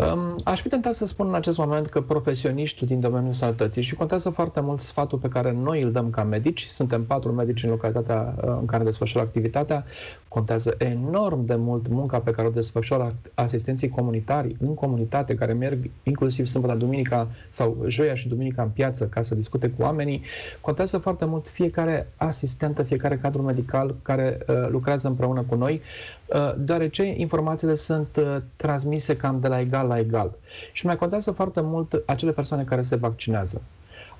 Um, 0.00 0.36
aș 0.44 0.60
fi 0.60 0.68
tentat 0.68 0.94
să 0.94 1.06
spun 1.06 1.26
în 1.28 1.34
acest 1.34 1.58
moment 1.58 1.88
că 1.88 2.00
profesioniștii 2.00 2.86
din 2.86 3.00
domeniul 3.00 3.32
sănătății 3.32 3.82
și 3.82 3.94
contează 3.94 4.30
foarte 4.30 4.60
mult 4.60 4.80
sfatul 4.80 5.18
pe 5.18 5.28
care 5.28 5.52
noi 5.52 5.82
îl 5.82 5.92
dăm 5.92 6.10
ca 6.10 6.22
medici, 6.22 6.66
suntem 6.66 7.04
patru 7.04 7.32
medici 7.32 7.62
în 7.62 7.70
localitatea 7.70 8.34
uh, 8.36 8.56
în 8.60 8.66
care 8.66 8.84
desfășură 8.84 9.22
activitatea, 9.24 9.84
contează 10.28 10.74
enorm 10.78 11.44
de 11.44 11.54
mult 11.54 11.88
munca 11.88 12.18
pe 12.18 12.30
care 12.30 12.48
o 12.48 12.50
desfășoară 12.50 13.14
asistenții 13.34 13.88
comunitari 13.88 14.56
în 14.60 14.74
comunitate, 14.74 15.34
care 15.34 15.52
merg 15.52 15.90
inclusiv 16.02 16.46
sâmbătă, 16.46 16.74
duminica 16.74 17.28
sau 17.50 17.76
joia 17.86 18.14
și 18.14 18.28
duminica 18.28 18.62
în 18.62 18.68
piață 18.68 19.04
ca 19.04 19.22
să 19.22 19.34
discute 19.34 19.68
cu 19.70 19.82
oamenii. 19.82 20.22
Contează 20.60 20.98
foarte 20.98 21.24
mult 21.24 21.48
fiecare 21.48 22.08
asistentă, 22.16 22.82
fiecare 22.82 23.16
cadru 23.16 23.42
medical 23.42 23.94
care 24.02 24.38
uh, 24.48 24.54
lucrează 24.68 25.08
împreună 25.08 25.42
cu 25.48 25.54
noi, 25.54 25.80
uh, 26.26 26.52
deoarece 26.58 27.14
informațiile 27.16 27.74
sunt 27.74 28.08
uh, 28.16 28.36
transmise 28.56 29.16
cam 29.16 29.40
de 29.40 29.48
la 29.48 29.60
egal 29.60 29.89
la 29.90 29.98
egal. 29.98 30.30
Și 30.72 30.86
mai 30.86 30.96
contează 30.96 31.30
foarte 31.30 31.60
mult 31.60 32.02
acele 32.06 32.32
persoane 32.32 32.64
care 32.64 32.82
se 32.82 32.96
vaccinează 32.96 33.60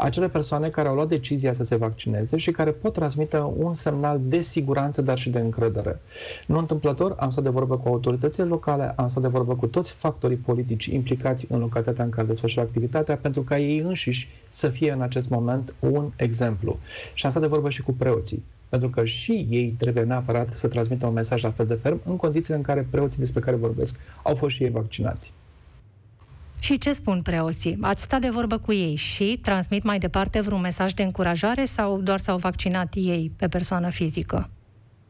acele 0.03 0.29
persoane 0.29 0.69
care 0.69 0.89
au 0.89 0.95
luat 0.95 1.09
decizia 1.09 1.53
să 1.53 1.65
se 1.65 1.77
vaccineze 1.77 2.37
și 2.37 2.51
care 2.51 2.71
pot 2.71 2.93
transmite 2.93 3.39
un 3.39 3.75
semnal 3.75 4.21
de 4.23 4.41
siguranță, 4.41 5.03
dar 5.03 5.19
și 5.19 5.31
de 5.31 5.39
încredere. 5.39 6.01
Nu 6.47 6.59
întâmplător, 6.59 7.17
am 7.19 7.31
stat 7.31 7.45
de 7.45 7.51
vorbă 7.51 7.77
cu 7.77 7.89
autoritățile 7.89 8.45
locale, 8.45 8.93
am 8.97 9.09
stat 9.09 9.23
de 9.23 9.29
vorbă 9.29 9.55
cu 9.55 9.67
toți 9.67 9.93
factorii 9.93 10.37
politici 10.37 10.85
implicați 10.87 11.47
în 11.49 11.59
localitatea 11.59 12.05
în 12.05 12.11
care 12.11 12.27
desfășoară 12.27 12.69
activitatea, 12.69 13.17
pentru 13.17 13.43
ca 13.43 13.59
ei 13.59 13.79
înșiși 13.79 14.29
să 14.51 14.69
fie 14.69 14.93
în 14.93 15.01
acest 15.01 15.29
moment 15.29 15.75
un 15.81 16.11
exemplu. 16.17 16.79
Și 17.15 17.25
am 17.25 17.31
stat 17.31 17.43
de 17.43 17.49
vorbă 17.49 17.71
și 17.71 17.83
cu 17.83 17.93
preoții 17.93 18.45
pentru 18.69 18.89
că 18.89 19.05
și 19.05 19.47
ei 19.51 19.75
trebuie 19.79 20.05
neapărat 20.05 20.49
să 20.53 20.69
transmită 20.69 21.07
un 21.07 21.13
mesaj 21.13 21.43
la 21.43 21.51
fel 21.51 21.67
de 21.67 21.75
ferm 21.75 22.01
în 22.05 22.17
condițiile 22.17 22.57
în 22.57 22.63
care 22.63 22.87
preoții 22.91 23.19
despre 23.19 23.41
care 23.41 23.57
vorbesc 23.57 23.97
au 24.23 24.35
fost 24.35 24.55
și 24.55 24.63
ei 24.63 24.71
vaccinați. 24.71 25.33
Și 26.61 26.79
ce 26.79 26.93
spun 26.93 27.23
preoții? 27.23 27.79
Ați 27.81 28.03
stat 28.03 28.21
de 28.21 28.29
vorbă 28.29 28.59
cu 28.59 28.73
ei 28.73 28.95
și 28.95 29.39
transmit 29.43 29.83
mai 29.83 29.99
departe 29.99 30.41
vreun 30.41 30.61
mesaj 30.61 30.93
de 30.93 31.03
încurajare 31.03 31.65
sau 31.65 32.01
doar 32.01 32.19
s-au 32.19 32.39
vaccinat 32.39 32.93
ei 32.95 33.33
pe 33.37 33.49
persoană 33.49 33.89
fizică? 33.89 34.51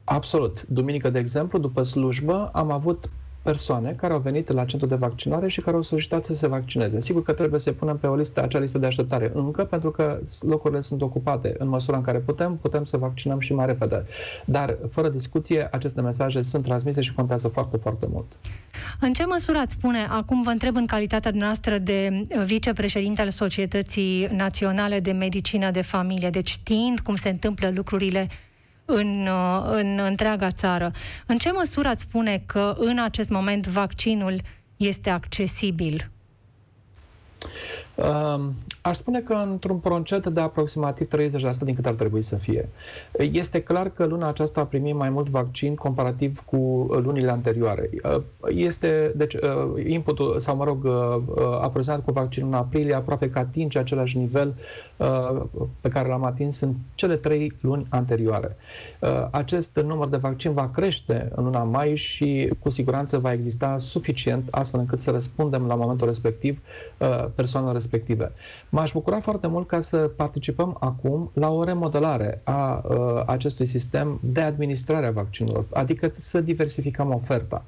Absolut. 0.05 0.65
Duminică, 0.69 1.11
de 1.11 1.19
exemplu, 1.19 1.59
după 1.59 1.83
slujbă, 1.83 2.51
am 2.53 2.71
avut 2.71 3.11
persoane 3.43 3.93
care 3.93 4.13
au 4.13 4.19
venit 4.19 4.51
la 4.53 4.65
centru 4.65 4.89
de 4.89 4.95
vaccinare 4.95 5.49
și 5.49 5.61
care 5.61 5.77
au 5.77 5.83
solicitat 5.83 6.25
să 6.25 6.35
se 6.35 6.47
vaccineze. 6.47 7.01
Sigur 7.01 7.23
că 7.23 7.33
trebuie 7.33 7.61
să 7.61 7.73
punem 7.73 7.97
pe 7.97 8.07
o 8.07 8.15
listă, 8.15 8.43
acea 8.43 8.59
listă 8.59 8.79
de 8.79 8.87
așteptare 8.87 9.31
încă, 9.35 9.65
pentru 9.65 9.91
că 9.91 10.21
locurile 10.41 10.81
sunt 10.81 11.03
ocupate. 11.03 11.55
În 11.59 11.69
măsura 11.69 11.97
în 11.97 12.03
care 12.03 12.19
putem, 12.19 12.57
putem 12.57 12.85
să 12.85 12.97
vaccinăm 12.97 13.41
și 13.41 13.55
mai 13.55 13.67
repede. 13.67 14.05
Dar, 14.45 14.77
fără 14.91 15.09
discuție, 15.09 15.69
aceste 15.71 16.01
mesaje 16.01 16.43
sunt 16.43 16.65
transmise 16.65 17.01
și 17.01 17.15
contează 17.15 17.49
foarte, 17.49 17.77
foarte 17.77 18.07
mult. 18.13 18.27
În 19.01 19.13
ce 19.13 19.25
măsură 19.25 19.59
ați 19.59 19.73
spune, 19.73 20.07
acum 20.11 20.43
vă 20.43 20.51
întreb 20.51 20.77
în 20.77 20.87
calitatea 20.87 21.31
noastră 21.35 21.79
de 21.79 22.23
vicepreședinte 22.45 23.21
al 23.21 23.31
Societății 23.31 24.29
Naționale 24.33 25.01
de 25.01 25.13
Medicină 25.13 25.71
de 25.71 25.83
Familie, 25.83 26.31
deci 26.31 26.49
știind 26.49 27.01
cum 27.01 27.15
se 27.15 27.29
întâmplă 27.29 27.71
lucrurile 27.75 28.29
în, 28.95 29.27
uh, 29.27 29.63
în 29.65 29.99
întreaga 29.99 30.51
țară. 30.51 30.91
În 31.27 31.37
ce 31.37 31.51
măsură 31.51 31.89
ați 31.89 32.03
spune 32.03 32.43
că 32.47 32.75
în 32.79 32.99
acest 32.99 33.31
moment 33.31 33.67
vaccinul 33.67 34.41
este 34.77 35.11
accesibil? 35.11 36.11
Um, 37.95 38.55
Aș 38.83 38.97
spune 38.97 39.21
că 39.21 39.35
într-un 39.35 39.77
procent 39.79 40.27
de 40.27 40.41
aproximativ 40.41 41.09
30% 41.09 41.59
din 41.65 41.75
cât 41.75 41.87
ar 41.87 41.95
trebui 41.95 42.23
să 42.23 42.37
fie. 42.37 42.69
Este 43.19 43.63
clar 43.63 43.91
că 43.91 44.05
luna 44.05 44.29
aceasta 44.29 44.61
a 44.61 44.65
primit 44.65 44.95
mai 44.95 45.11
mult 45.11 45.29
vaccin 45.29 45.75
comparativ 45.75 46.43
cu 46.45 46.57
lunile 47.03 47.31
anterioare. 47.31 47.91
Este, 48.49 49.13
deci, 49.17 49.37
inputul, 49.87 50.41
sau 50.41 50.57
mă 50.57 50.65
rog, 50.65 50.87
a 51.61 51.69
prezentat 51.73 52.05
cu 52.05 52.13
vaccinul 52.13 52.49
în 52.49 52.55
aprilie, 52.55 52.95
aproape 52.95 53.31
că 53.31 53.39
atinge 53.39 53.79
același 53.79 54.19
nivel 54.19 54.55
pe 55.81 55.89
care 55.89 56.09
l-am 56.09 56.25
atins 56.25 56.61
în 56.61 56.75
cele 56.95 57.17
trei 57.17 57.53
luni 57.61 57.87
anterioare. 57.89 58.57
Acest 59.31 59.81
număr 59.85 60.09
de 60.09 60.17
vaccin 60.17 60.53
va 60.53 60.71
crește 60.75 61.29
în 61.35 61.45
luna 61.45 61.63
mai 61.63 61.97
și 61.97 62.53
cu 62.59 62.71
siguranță 62.71 63.19
va 63.19 63.33
exista 63.33 63.79
suficient 63.79 64.49
astfel 64.51 64.81
încât 64.81 65.01
să 65.01 65.11
răspundem 65.11 65.67
la 65.67 65.75
momentul 65.75 66.07
respectiv 66.07 66.59
persoanelor 67.35 67.75
respective. 67.75 67.90
M-aș 68.69 68.93
bucura 68.93 69.21
foarte 69.21 69.47
mult 69.47 69.67
ca 69.69 69.81
să 69.81 69.97
participăm 69.97 70.77
acum 70.81 71.31
la 71.35 71.51
o 71.51 71.65
remodelare 71.65 72.41
a 72.45 72.85
uh, 72.89 73.23
acestui 73.27 73.67
sistem 73.67 74.19
de 74.23 74.41
administrare 74.41 75.07
a 75.07 75.11
vaccinurilor, 75.11 75.65
adică 75.73 76.13
să 76.19 76.41
diversificăm 76.41 77.15
oferta. 77.15 77.65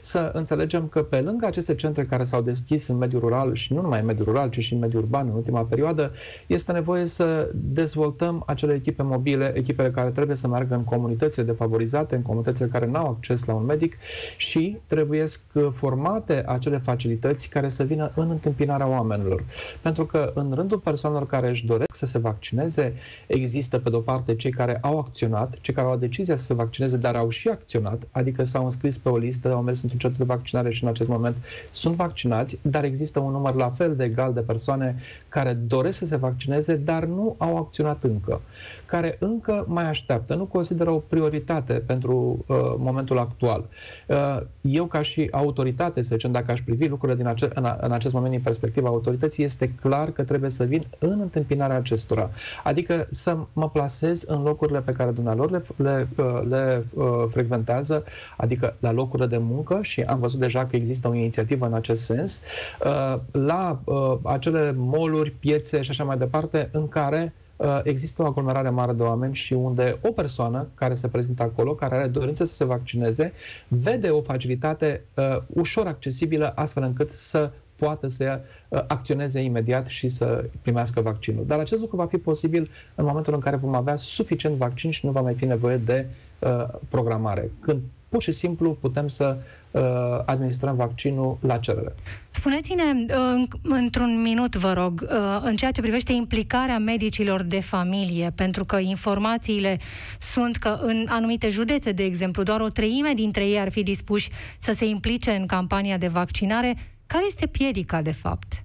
Să 0.00 0.30
înțelegem 0.34 0.86
că 0.86 1.02
pe 1.02 1.20
lângă 1.20 1.46
aceste 1.46 1.74
centre 1.74 2.04
care 2.04 2.24
s-au 2.24 2.42
deschis 2.42 2.86
în 2.86 2.96
mediul 2.96 3.20
rural 3.20 3.54
și 3.54 3.72
nu 3.72 3.80
numai 3.80 4.00
în 4.00 4.06
mediul 4.06 4.26
rural, 4.26 4.50
ci 4.50 4.58
și 4.58 4.72
în 4.72 4.78
mediul 4.78 5.02
urban 5.02 5.26
în 5.28 5.34
ultima 5.34 5.62
perioadă, 5.62 6.12
este 6.46 6.72
nevoie 6.72 7.06
să 7.06 7.50
dezvoltăm 7.54 8.42
acele 8.46 8.74
echipe 8.74 9.02
mobile, 9.02 9.52
echipele 9.54 9.90
care 9.90 10.10
trebuie 10.10 10.36
să 10.36 10.48
meargă 10.48 10.74
în 10.74 10.84
comunitățile 10.84 11.44
defavorizate, 11.44 12.14
în 12.14 12.22
comunitățile 12.22 12.66
care 12.66 12.86
nu 12.86 12.96
au 12.96 13.06
acces 13.06 13.44
la 13.44 13.54
un 13.54 13.64
medic 13.64 13.96
și 14.36 14.76
trebuie 14.86 15.24
formate 15.72 16.44
acele 16.46 16.78
facilități 16.78 17.48
care 17.48 17.68
să 17.68 17.82
vină 17.82 18.12
în 18.14 18.30
întâmpinarea 18.30 18.88
oamenilor. 18.88 19.44
Pentru 19.82 20.04
că 20.06 20.32
în 20.34 20.52
rândul 20.54 20.78
persoanelor 20.78 21.26
care 21.26 21.48
își 21.48 21.66
doresc 21.66 21.94
să 21.94 22.06
se 22.06 22.18
vaccineze, 22.18 22.94
există 23.26 23.78
pe 23.78 23.90
de-o 23.90 24.00
parte 24.00 24.34
cei 24.34 24.50
care 24.50 24.78
au 24.80 24.98
acționat, 24.98 25.54
cei 25.60 25.74
care 25.74 25.86
au 25.86 25.96
decizia 25.96 26.36
să 26.36 26.44
se 26.44 26.54
vaccineze, 26.54 26.96
dar 26.96 27.16
au 27.16 27.28
și 27.28 27.48
acționat, 27.48 28.02
adică 28.10 28.44
s-au 28.44 28.64
înscris 28.64 28.98
pe 28.98 29.08
o 29.08 29.16
listă, 29.16 29.54
au 29.60 29.66
mers 29.66 29.82
într-un 29.82 30.00
centru 30.00 30.24
de 30.24 30.32
vaccinare 30.34 30.72
și 30.72 30.82
în 30.82 30.88
acest 30.88 31.08
moment 31.08 31.36
sunt 31.72 31.94
vaccinați, 31.94 32.58
dar 32.62 32.84
există 32.84 33.18
un 33.18 33.32
număr 33.32 33.54
la 33.54 33.70
fel 33.70 33.96
de 33.96 34.04
egal 34.04 34.32
de 34.32 34.40
persoane 34.40 34.96
care 35.28 35.52
doresc 35.52 35.98
să 35.98 36.06
se 36.06 36.16
vaccineze, 36.16 36.76
dar 36.76 37.04
nu 37.04 37.34
au 37.38 37.56
acționat 37.56 38.02
încă 38.02 38.40
care 38.90 39.16
încă 39.18 39.64
mai 39.68 39.84
așteaptă, 39.88 40.34
nu 40.34 40.44
consideră 40.44 40.90
o 40.90 40.98
prioritate 40.98 41.72
pentru 41.72 42.44
uh, 42.46 42.56
momentul 42.76 43.18
actual. 43.18 43.64
Uh, 44.06 44.40
eu, 44.60 44.84
ca 44.84 45.02
și 45.02 45.28
autoritate, 45.30 46.02
să 46.02 46.08
zicem, 46.12 46.32
dacă 46.32 46.50
aș 46.50 46.60
privi 46.60 46.88
lucrurile 46.88 47.18
din 47.18 47.26
ace- 47.26 47.50
în, 47.54 47.64
a, 47.64 47.78
în 47.80 47.92
acest 47.92 48.14
moment 48.14 48.32
din 48.32 48.40
perspectiva 48.40 48.88
autorității, 48.88 49.44
este 49.44 49.72
clar 49.80 50.10
că 50.10 50.22
trebuie 50.22 50.50
să 50.50 50.64
vin 50.64 50.86
în 50.98 51.20
întâmpinarea 51.20 51.76
acestora. 51.76 52.30
Adică 52.64 53.06
să 53.10 53.38
mă 53.52 53.68
plasez 53.70 54.22
în 54.22 54.42
locurile 54.42 54.80
pe 54.80 54.92
care 54.92 55.10
dumnealor 55.10 55.50
le, 55.50 55.62
le, 55.76 56.08
uh, 56.16 56.42
le 56.48 56.84
uh, 56.94 57.04
frecventează, 57.30 58.04
adică 58.36 58.76
la 58.80 58.92
locurile 58.92 59.28
de 59.28 59.38
muncă 59.38 59.78
și 59.82 60.00
am 60.00 60.18
văzut 60.18 60.40
deja 60.40 60.66
că 60.66 60.76
există 60.76 61.08
o 61.08 61.14
inițiativă 61.14 61.66
în 61.66 61.74
acest 61.74 62.04
sens, 62.04 62.40
uh, 62.84 63.20
la 63.32 63.80
uh, 63.84 64.16
acele 64.22 64.72
moluri, 64.76 65.30
piețe 65.30 65.82
și 65.82 65.90
așa 65.90 66.04
mai 66.04 66.18
departe, 66.18 66.68
în 66.72 66.88
care 66.88 67.32
Uh, 67.32 67.40
există 67.82 68.22
o 68.22 68.26
aglomerare 68.26 68.70
mare 68.70 68.92
de 68.92 69.02
oameni 69.02 69.34
și 69.34 69.52
unde 69.52 69.98
o 70.02 70.12
persoană 70.12 70.68
care 70.74 70.94
se 70.94 71.08
prezintă 71.08 71.42
acolo, 71.42 71.74
care 71.74 71.94
are 71.94 72.06
dorință 72.06 72.44
să 72.44 72.54
se 72.54 72.64
vaccineze, 72.64 73.32
vede 73.68 74.08
o 74.08 74.20
facilitate 74.20 75.04
uh, 75.14 75.36
ușor 75.46 75.86
accesibilă 75.86 76.52
astfel 76.54 76.82
încât 76.82 77.14
să 77.14 77.50
poată 77.76 78.08
să 78.08 78.40
uh, 78.68 78.84
acționeze 78.86 79.40
imediat 79.40 79.86
și 79.86 80.08
să 80.08 80.44
primească 80.62 81.00
vaccinul. 81.00 81.44
Dar 81.46 81.58
acest 81.58 81.80
lucru 81.80 81.96
va 81.96 82.06
fi 82.06 82.18
posibil 82.18 82.70
în 82.94 83.04
momentul 83.04 83.34
în 83.34 83.40
care 83.40 83.56
vom 83.56 83.74
avea 83.74 83.96
suficient 83.96 84.56
vaccin 84.56 84.90
și 84.90 85.06
nu 85.06 85.12
va 85.12 85.20
mai 85.20 85.34
fi 85.34 85.44
nevoie 85.44 85.76
de 85.76 86.06
uh, 86.38 86.66
programare. 86.88 87.50
Când 87.60 87.80
pur 88.10 88.22
și 88.22 88.32
simplu 88.32 88.76
putem 88.80 89.08
să 89.08 89.36
uh, 89.70 89.82
administrăm 90.24 90.76
vaccinul 90.76 91.38
la 91.40 91.58
cerere. 91.58 91.94
Spuneți-ne, 92.30 92.82
uh, 92.82 93.48
într-un 93.62 94.20
minut, 94.20 94.56
vă 94.56 94.72
rog, 94.72 95.02
uh, 95.02 95.40
în 95.42 95.56
ceea 95.56 95.70
ce 95.70 95.80
privește 95.80 96.12
implicarea 96.12 96.78
medicilor 96.78 97.42
de 97.42 97.60
familie, 97.60 98.32
pentru 98.34 98.64
că 98.64 98.78
informațiile 98.78 99.78
sunt 100.18 100.56
că 100.56 100.78
în 100.82 101.06
anumite 101.08 101.48
județe, 101.48 101.92
de 101.92 102.04
exemplu, 102.04 102.42
doar 102.42 102.60
o 102.60 102.68
treime 102.68 103.12
dintre 103.14 103.44
ei 103.44 103.58
ar 103.58 103.70
fi 103.70 103.82
dispuși 103.82 104.30
să 104.58 104.72
se 104.72 104.84
implice 104.84 105.30
în 105.30 105.46
campania 105.46 105.96
de 105.96 106.08
vaccinare. 106.08 106.76
Care 107.06 107.24
este 107.26 107.46
piedica, 107.46 108.02
de 108.02 108.12
fapt? 108.12 108.64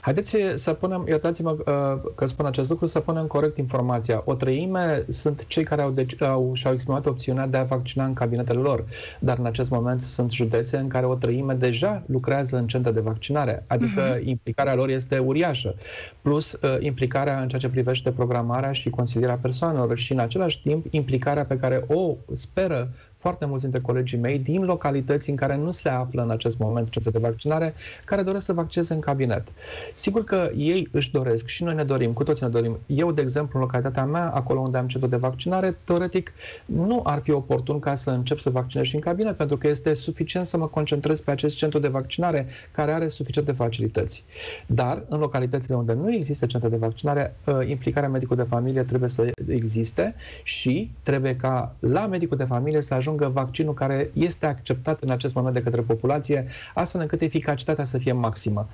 Haideți 0.00 0.36
să 0.54 0.72
punem, 0.72 1.04
iertați-mă 1.08 1.50
uh, 1.50 2.10
că 2.14 2.26
spun 2.26 2.46
acest 2.46 2.68
lucru, 2.68 2.86
să 2.86 3.00
punem 3.00 3.26
corect 3.26 3.56
informația. 3.56 4.22
O 4.24 4.34
treime 4.34 5.04
sunt 5.08 5.44
cei 5.46 5.64
care 5.64 5.82
au, 5.82 5.90
deci, 5.90 6.22
au 6.22 6.50
și-au 6.54 6.72
exprimat 6.72 7.06
opțiunea 7.06 7.46
de 7.46 7.56
a 7.56 7.64
vaccina 7.64 8.04
în 8.04 8.12
cabinetele 8.12 8.58
lor, 8.58 8.84
dar 9.18 9.38
în 9.38 9.46
acest 9.46 9.70
moment 9.70 10.02
sunt 10.02 10.30
județe 10.30 10.76
în 10.76 10.88
care 10.88 11.06
o 11.06 11.14
treime 11.14 11.54
deja 11.54 12.02
lucrează 12.06 12.56
în 12.56 12.66
centre 12.66 12.90
de 12.90 13.00
vaccinare, 13.00 13.64
adică 13.66 14.16
uh-huh. 14.16 14.24
implicarea 14.24 14.74
lor 14.74 14.88
este 14.88 15.18
uriașă, 15.18 15.74
plus 16.22 16.52
uh, 16.52 16.76
implicarea 16.78 17.40
în 17.40 17.48
ceea 17.48 17.60
ce 17.60 17.68
privește 17.68 18.10
programarea 18.10 18.72
și 18.72 18.90
consilierea 18.90 19.38
persoanelor 19.42 19.98
și 19.98 20.12
în 20.12 20.18
același 20.18 20.62
timp 20.62 20.86
implicarea 20.90 21.44
pe 21.44 21.58
care 21.58 21.84
o 21.88 22.16
speră 22.32 22.90
foarte 23.20 23.44
mulți 23.44 23.62
dintre 23.62 23.80
colegii 23.80 24.18
mei 24.18 24.38
din 24.38 24.64
localități 24.64 25.30
în 25.30 25.36
care 25.36 25.56
nu 25.56 25.70
se 25.70 25.88
află 25.88 26.22
în 26.22 26.30
acest 26.30 26.58
moment 26.58 26.90
centre 26.90 27.10
de 27.10 27.18
vaccinare, 27.18 27.74
care 28.04 28.22
doresc 28.22 28.44
să 28.44 28.52
vaccineze 28.52 28.94
în 28.94 29.00
cabinet. 29.00 29.48
Sigur 29.94 30.24
că 30.24 30.50
ei 30.56 30.88
își 30.92 31.10
doresc 31.10 31.46
și 31.46 31.62
noi 31.64 31.74
ne 31.74 31.84
dorim, 31.84 32.12
cu 32.12 32.22
toți 32.22 32.42
ne 32.42 32.48
dorim. 32.48 32.78
Eu, 32.86 33.12
de 33.12 33.22
exemplu, 33.22 33.58
în 33.58 33.60
localitatea 33.60 34.04
mea, 34.04 34.30
acolo 34.30 34.60
unde 34.60 34.78
am 34.78 34.86
centru 34.88 35.08
de 35.08 35.16
vaccinare, 35.16 35.76
teoretic 35.84 36.32
nu 36.66 37.00
ar 37.04 37.20
fi 37.20 37.30
oportun 37.30 37.78
ca 37.78 37.94
să 37.94 38.10
încep 38.10 38.38
să 38.38 38.50
vaccinez 38.50 38.86
și 38.86 38.94
în 38.94 39.00
cabinet, 39.00 39.36
pentru 39.36 39.56
că 39.56 39.68
este 39.68 39.94
suficient 39.94 40.46
să 40.46 40.56
mă 40.56 40.66
concentrez 40.66 41.20
pe 41.20 41.30
acest 41.30 41.56
centru 41.56 41.78
de 41.78 41.88
vaccinare 41.88 42.46
care 42.72 42.92
are 42.92 43.08
suficiente 43.08 43.52
facilități. 43.52 44.24
Dar, 44.66 45.02
în 45.08 45.18
localitățile 45.18 45.76
unde 45.76 45.92
nu 45.92 46.14
există 46.14 46.46
centre 46.46 46.68
de 46.68 46.76
vaccinare, 46.76 47.36
ă, 47.46 47.62
implicarea 47.62 48.08
medicului 48.08 48.42
de 48.42 48.48
familie 48.48 48.82
trebuie 48.82 49.08
să 49.08 49.30
existe 49.48 50.14
și 50.42 50.90
trebuie 51.02 51.36
ca 51.36 51.74
la 51.78 52.06
medicul 52.06 52.36
de 52.36 52.44
familie 52.44 52.82
să 52.82 52.94
ajungă 52.94 53.09
ajungă 53.10 53.40
vaccinul 53.40 53.74
care 53.74 54.10
este 54.12 54.46
acceptat 54.46 55.00
în 55.00 55.10
acest 55.10 55.34
moment 55.34 55.54
de 55.54 55.62
către 55.62 55.80
populație, 55.80 56.46
astfel 56.74 57.00
încât 57.00 57.20
eficacitatea 57.20 57.84
să 57.84 57.98
fie 57.98 58.12
maximă. 58.12 58.68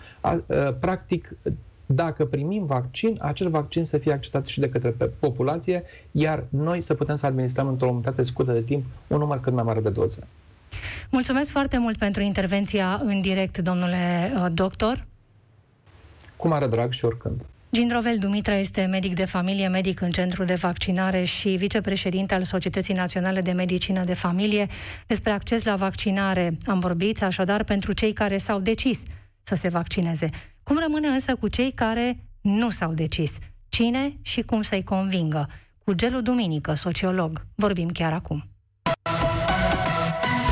Practic, 0.81 1.33
dacă 1.87 2.25
primim 2.25 2.67
vaccin, 2.67 3.19
acel 3.21 3.49
vaccin 3.51 3.85
să 3.85 3.99
fie 3.99 4.13
acceptat 4.13 4.47
și 4.47 4.61
de 4.61 4.69
către 4.69 4.95
populație, 5.19 5.83
iar 6.11 6.45
noi 6.49 6.81
să 6.81 6.95
putem 6.95 7.17
să 7.17 7.27
administrăm 7.27 7.69
într-o 7.69 7.89
unitate 7.89 8.23
scurtă 8.23 8.53
de 8.53 8.63
timp 8.63 8.85
un 9.07 9.19
număr 9.19 9.41
cât 9.41 9.53
mai 9.53 9.63
mare 9.63 9.81
de 9.81 9.91
doze. 9.91 10.27
Mulțumesc 11.11 11.51
foarte 11.51 11.79
mult 11.79 11.99
pentru 11.99 12.23
intervenția 12.23 13.01
în 13.05 13.21
direct, 13.21 13.59
domnule 13.59 14.33
doctor. 14.53 15.07
Cu 16.37 16.49
mare 16.49 16.67
drag 16.67 16.93
și 16.93 17.05
oricând. 17.05 17.41
Gindrovel 17.77 18.19
Dumitra 18.19 18.55
este 18.55 18.85
medic 18.85 19.15
de 19.15 19.25
familie, 19.25 19.69
medic 19.69 20.01
în 20.01 20.11
centrul 20.11 20.47
de 20.47 20.55
vaccinare 20.55 21.25
și 21.25 21.49
vicepreședinte 21.49 22.35
al 22.35 22.43
Societății 22.43 22.95
Naționale 22.95 23.41
de 23.41 23.53
Medicină 23.53 24.05
de 24.05 24.15
Familie. 24.15 24.67
Despre 25.07 25.31
acces 25.31 25.65
la 25.65 25.77
vaccinare 25.77 26.57
am 26.67 26.79
vorbit, 26.79 27.23
așadar, 27.23 27.65
pentru 27.65 27.93
cei 27.93 28.13
care 28.13 28.39
s-au 28.39 28.61
decis 28.61 29.03
să 29.43 29.55
se 29.55 29.69
vaccineze. 29.69 30.29
Cum 30.63 30.79
rămâne 30.79 31.09
însă 31.09 31.35
cu 31.35 31.49
cei 31.49 31.73
care 31.73 32.25
nu 32.41 32.71
s-au 32.71 32.93
decis? 32.93 33.33
Cine 33.69 34.13
și 34.23 34.43
cum 34.43 34.63
să-i 34.63 34.85
convingă? 34.85 35.49
Cu 35.85 35.93
Gelu 35.93 36.21
Duminică, 36.21 36.75
sociolog. 36.75 37.47
Vorbim 37.55 37.89
chiar 37.89 38.13
acum. 38.13 38.45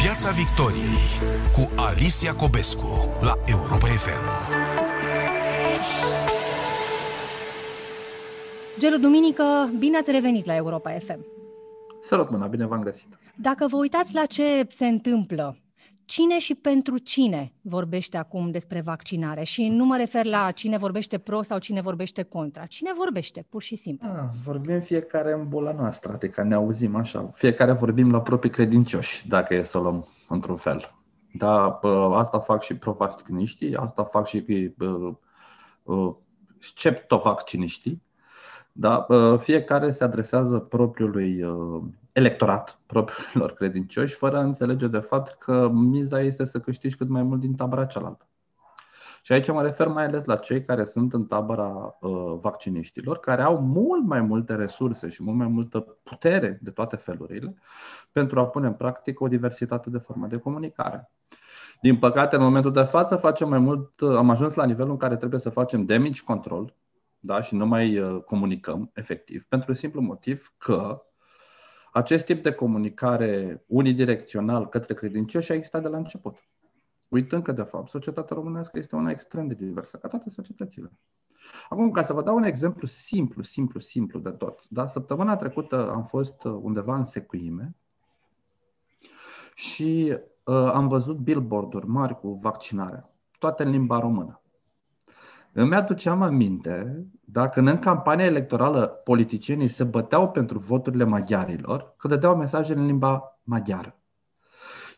Piața 0.02 0.30
Victoriei 0.30 0.98
cu 1.52 1.70
Alicia 1.76 2.34
Cobescu 2.34 3.10
la 3.20 3.32
Europa 3.46 3.86
FM. 3.86 4.63
Gelu 8.78 8.96
Duminică, 8.96 9.70
bine 9.78 9.96
ați 9.96 10.10
revenit 10.10 10.46
la 10.46 10.56
Europa 10.56 10.90
FM. 10.90 11.26
Salut, 12.02 12.30
mâna, 12.30 12.46
bine 12.46 12.66
v-am 12.66 12.82
găsit. 12.82 13.18
Dacă 13.36 13.66
vă 13.66 13.76
uitați 13.76 14.14
la 14.14 14.26
ce 14.26 14.66
se 14.68 14.86
întâmplă, 14.86 15.58
cine 16.04 16.38
și 16.38 16.54
pentru 16.54 16.98
cine 16.98 17.52
vorbește 17.62 18.16
acum 18.16 18.50
despre 18.50 18.80
vaccinare? 18.80 19.42
Și 19.42 19.68
nu 19.68 19.84
mă 19.84 19.96
refer 19.96 20.24
la 20.24 20.50
cine 20.50 20.76
vorbește 20.76 21.18
pro 21.18 21.42
sau 21.42 21.58
cine 21.58 21.80
vorbește 21.80 22.22
contra. 22.22 22.66
Cine 22.66 22.90
vorbește, 22.96 23.46
pur 23.48 23.62
și 23.62 23.76
simplu? 23.76 24.08
Ah, 24.08 24.28
vorbim 24.44 24.80
fiecare 24.80 25.32
în 25.32 25.48
bula 25.48 25.72
noastră, 25.72 26.12
adică 26.12 26.42
ne 26.42 26.54
auzim 26.54 26.96
așa. 26.96 27.26
Fiecare 27.32 27.72
vorbim 27.72 28.10
la 28.10 28.20
proprii 28.20 28.50
credincioși, 28.50 29.28
dacă 29.28 29.54
e 29.54 29.62
să 29.62 29.78
o 29.78 29.82
luăm 29.82 30.08
într-un 30.28 30.56
fel. 30.56 30.94
Dar 31.32 31.78
asta 32.12 32.38
fac 32.38 32.62
și 32.62 32.76
provacciniștii, 32.76 33.76
asta 33.76 34.04
fac 34.04 34.26
și 34.26 34.44
uh, 35.82 36.14
sceptovacciniștii, 36.58 38.02
da? 38.76 39.06
Uh, 39.08 39.38
fiecare 39.38 39.90
se 39.90 40.04
adresează 40.04 40.58
propriului 40.58 41.42
uh, 41.42 41.82
electorat, 42.12 42.78
propriilor 42.86 43.52
credincioși, 43.52 44.14
fără 44.14 44.36
a 44.36 44.42
înțelege 44.42 44.86
de 44.86 44.98
fapt 44.98 45.38
că 45.38 45.68
miza 45.72 46.20
este 46.20 46.44
să 46.44 46.60
câștigi 46.60 46.96
cât 46.96 47.08
mai 47.08 47.22
mult 47.22 47.40
din 47.40 47.54
tabăra 47.54 47.84
cealaltă. 47.84 48.26
Și 49.22 49.32
aici 49.32 49.50
mă 49.50 49.62
refer 49.62 49.88
mai 49.88 50.04
ales 50.04 50.24
la 50.24 50.36
cei 50.36 50.62
care 50.62 50.84
sunt 50.84 51.12
în 51.12 51.24
tabăra 51.24 51.96
uh, 52.00 52.38
vacciniștilor, 52.40 53.18
care 53.18 53.42
au 53.42 53.60
mult 53.60 54.04
mai 54.04 54.20
multe 54.20 54.54
resurse 54.54 55.08
și 55.08 55.22
mult 55.22 55.36
mai 55.36 55.46
multă 55.46 55.80
putere 56.02 56.58
de 56.62 56.70
toate 56.70 56.96
felurile 56.96 57.54
pentru 58.12 58.40
a 58.40 58.46
pune 58.46 58.66
în 58.66 58.72
practică 58.72 59.24
o 59.24 59.28
diversitate 59.28 59.90
de 59.90 59.98
forme 59.98 60.26
de 60.26 60.38
comunicare. 60.38 61.10
Din 61.80 61.98
păcate, 61.98 62.36
în 62.36 62.42
momentul 62.42 62.72
de 62.72 62.82
față, 62.82 63.16
facem 63.16 63.48
mai 63.48 63.58
mult, 63.58 64.00
uh, 64.00 64.16
am 64.16 64.30
ajuns 64.30 64.54
la 64.54 64.64
nivelul 64.64 64.90
în 64.90 64.96
care 64.96 65.16
trebuie 65.16 65.40
să 65.40 65.50
facem 65.50 65.84
damage 65.84 66.22
control 66.24 66.74
da? 67.24 67.40
și 67.40 67.54
nu 67.54 67.66
mai 67.66 67.98
uh, 67.98 68.22
comunicăm 68.22 68.90
efectiv, 68.94 69.44
pentru 69.48 69.72
simplu 69.72 70.00
motiv 70.00 70.54
că 70.58 71.02
acest 71.92 72.24
tip 72.24 72.42
de 72.42 72.52
comunicare 72.52 73.64
unidirecțional 73.66 74.68
către 74.68 74.94
credincioși 74.94 75.52
a 75.52 75.54
existat 75.54 75.82
de 75.82 75.88
la 75.88 75.96
început. 75.96 76.36
Uitând 77.08 77.42
că, 77.42 77.52
de 77.52 77.62
fapt, 77.62 77.90
societatea 77.90 78.36
românească 78.36 78.78
este 78.78 78.96
una 78.96 79.10
extrem 79.10 79.46
de 79.46 79.54
diversă, 79.54 79.96
ca 79.96 80.08
toate 80.08 80.30
societățile. 80.30 80.92
Acum, 81.68 81.90
ca 81.90 82.02
să 82.02 82.12
vă 82.12 82.22
dau 82.22 82.36
un 82.36 82.42
exemplu 82.42 82.86
simplu, 82.86 83.42
simplu, 83.42 83.80
simplu 83.80 84.18
de 84.18 84.30
tot. 84.30 84.64
Da? 84.68 84.86
Săptămâna 84.86 85.36
trecută 85.36 85.90
am 85.90 86.02
fost 86.02 86.44
undeva 86.44 86.96
în 86.96 87.04
Secuime 87.04 87.76
și 89.54 90.16
uh, 90.44 90.54
am 90.54 90.88
văzut 90.88 91.16
billboard-uri 91.16 91.86
mari 91.86 92.18
cu 92.20 92.38
vaccinare, 92.42 93.10
toate 93.38 93.62
în 93.62 93.70
limba 93.70 93.98
română. 93.98 94.43
Îmi 95.56 95.74
aduceam 95.74 96.22
aminte, 96.22 97.04
dacă 97.24 97.60
în 97.60 97.78
campania 97.78 98.24
electorală 98.24 98.86
politicienii 98.86 99.68
se 99.68 99.84
băteau 99.84 100.30
pentru 100.30 100.58
voturile 100.58 101.04
maghiarilor, 101.04 101.94
că 101.96 102.08
dădeau 102.08 102.36
mesaje 102.36 102.74
în 102.74 102.86
limba 102.86 103.40
maghiară. 103.42 103.98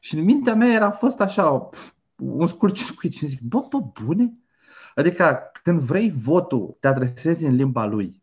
Și 0.00 0.18
în 0.18 0.24
mintea 0.24 0.54
mea 0.54 0.72
era 0.72 0.90
fost 0.90 1.20
așa, 1.20 1.68
un 2.16 2.46
scurt 2.46 2.74
circuit 2.74 3.12
și 3.12 3.26
zic, 3.26 3.40
bă, 3.40 3.58
bă, 3.70 3.78
bune? 4.04 4.38
Adică 4.94 5.50
când 5.62 5.80
vrei 5.80 6.10
votul, 6.10 6.76
te 6.80 6.88
adresezi 6.88 7.44
în 7.44 7.54
limba 7.54 7.86
lui. 7.86 8.22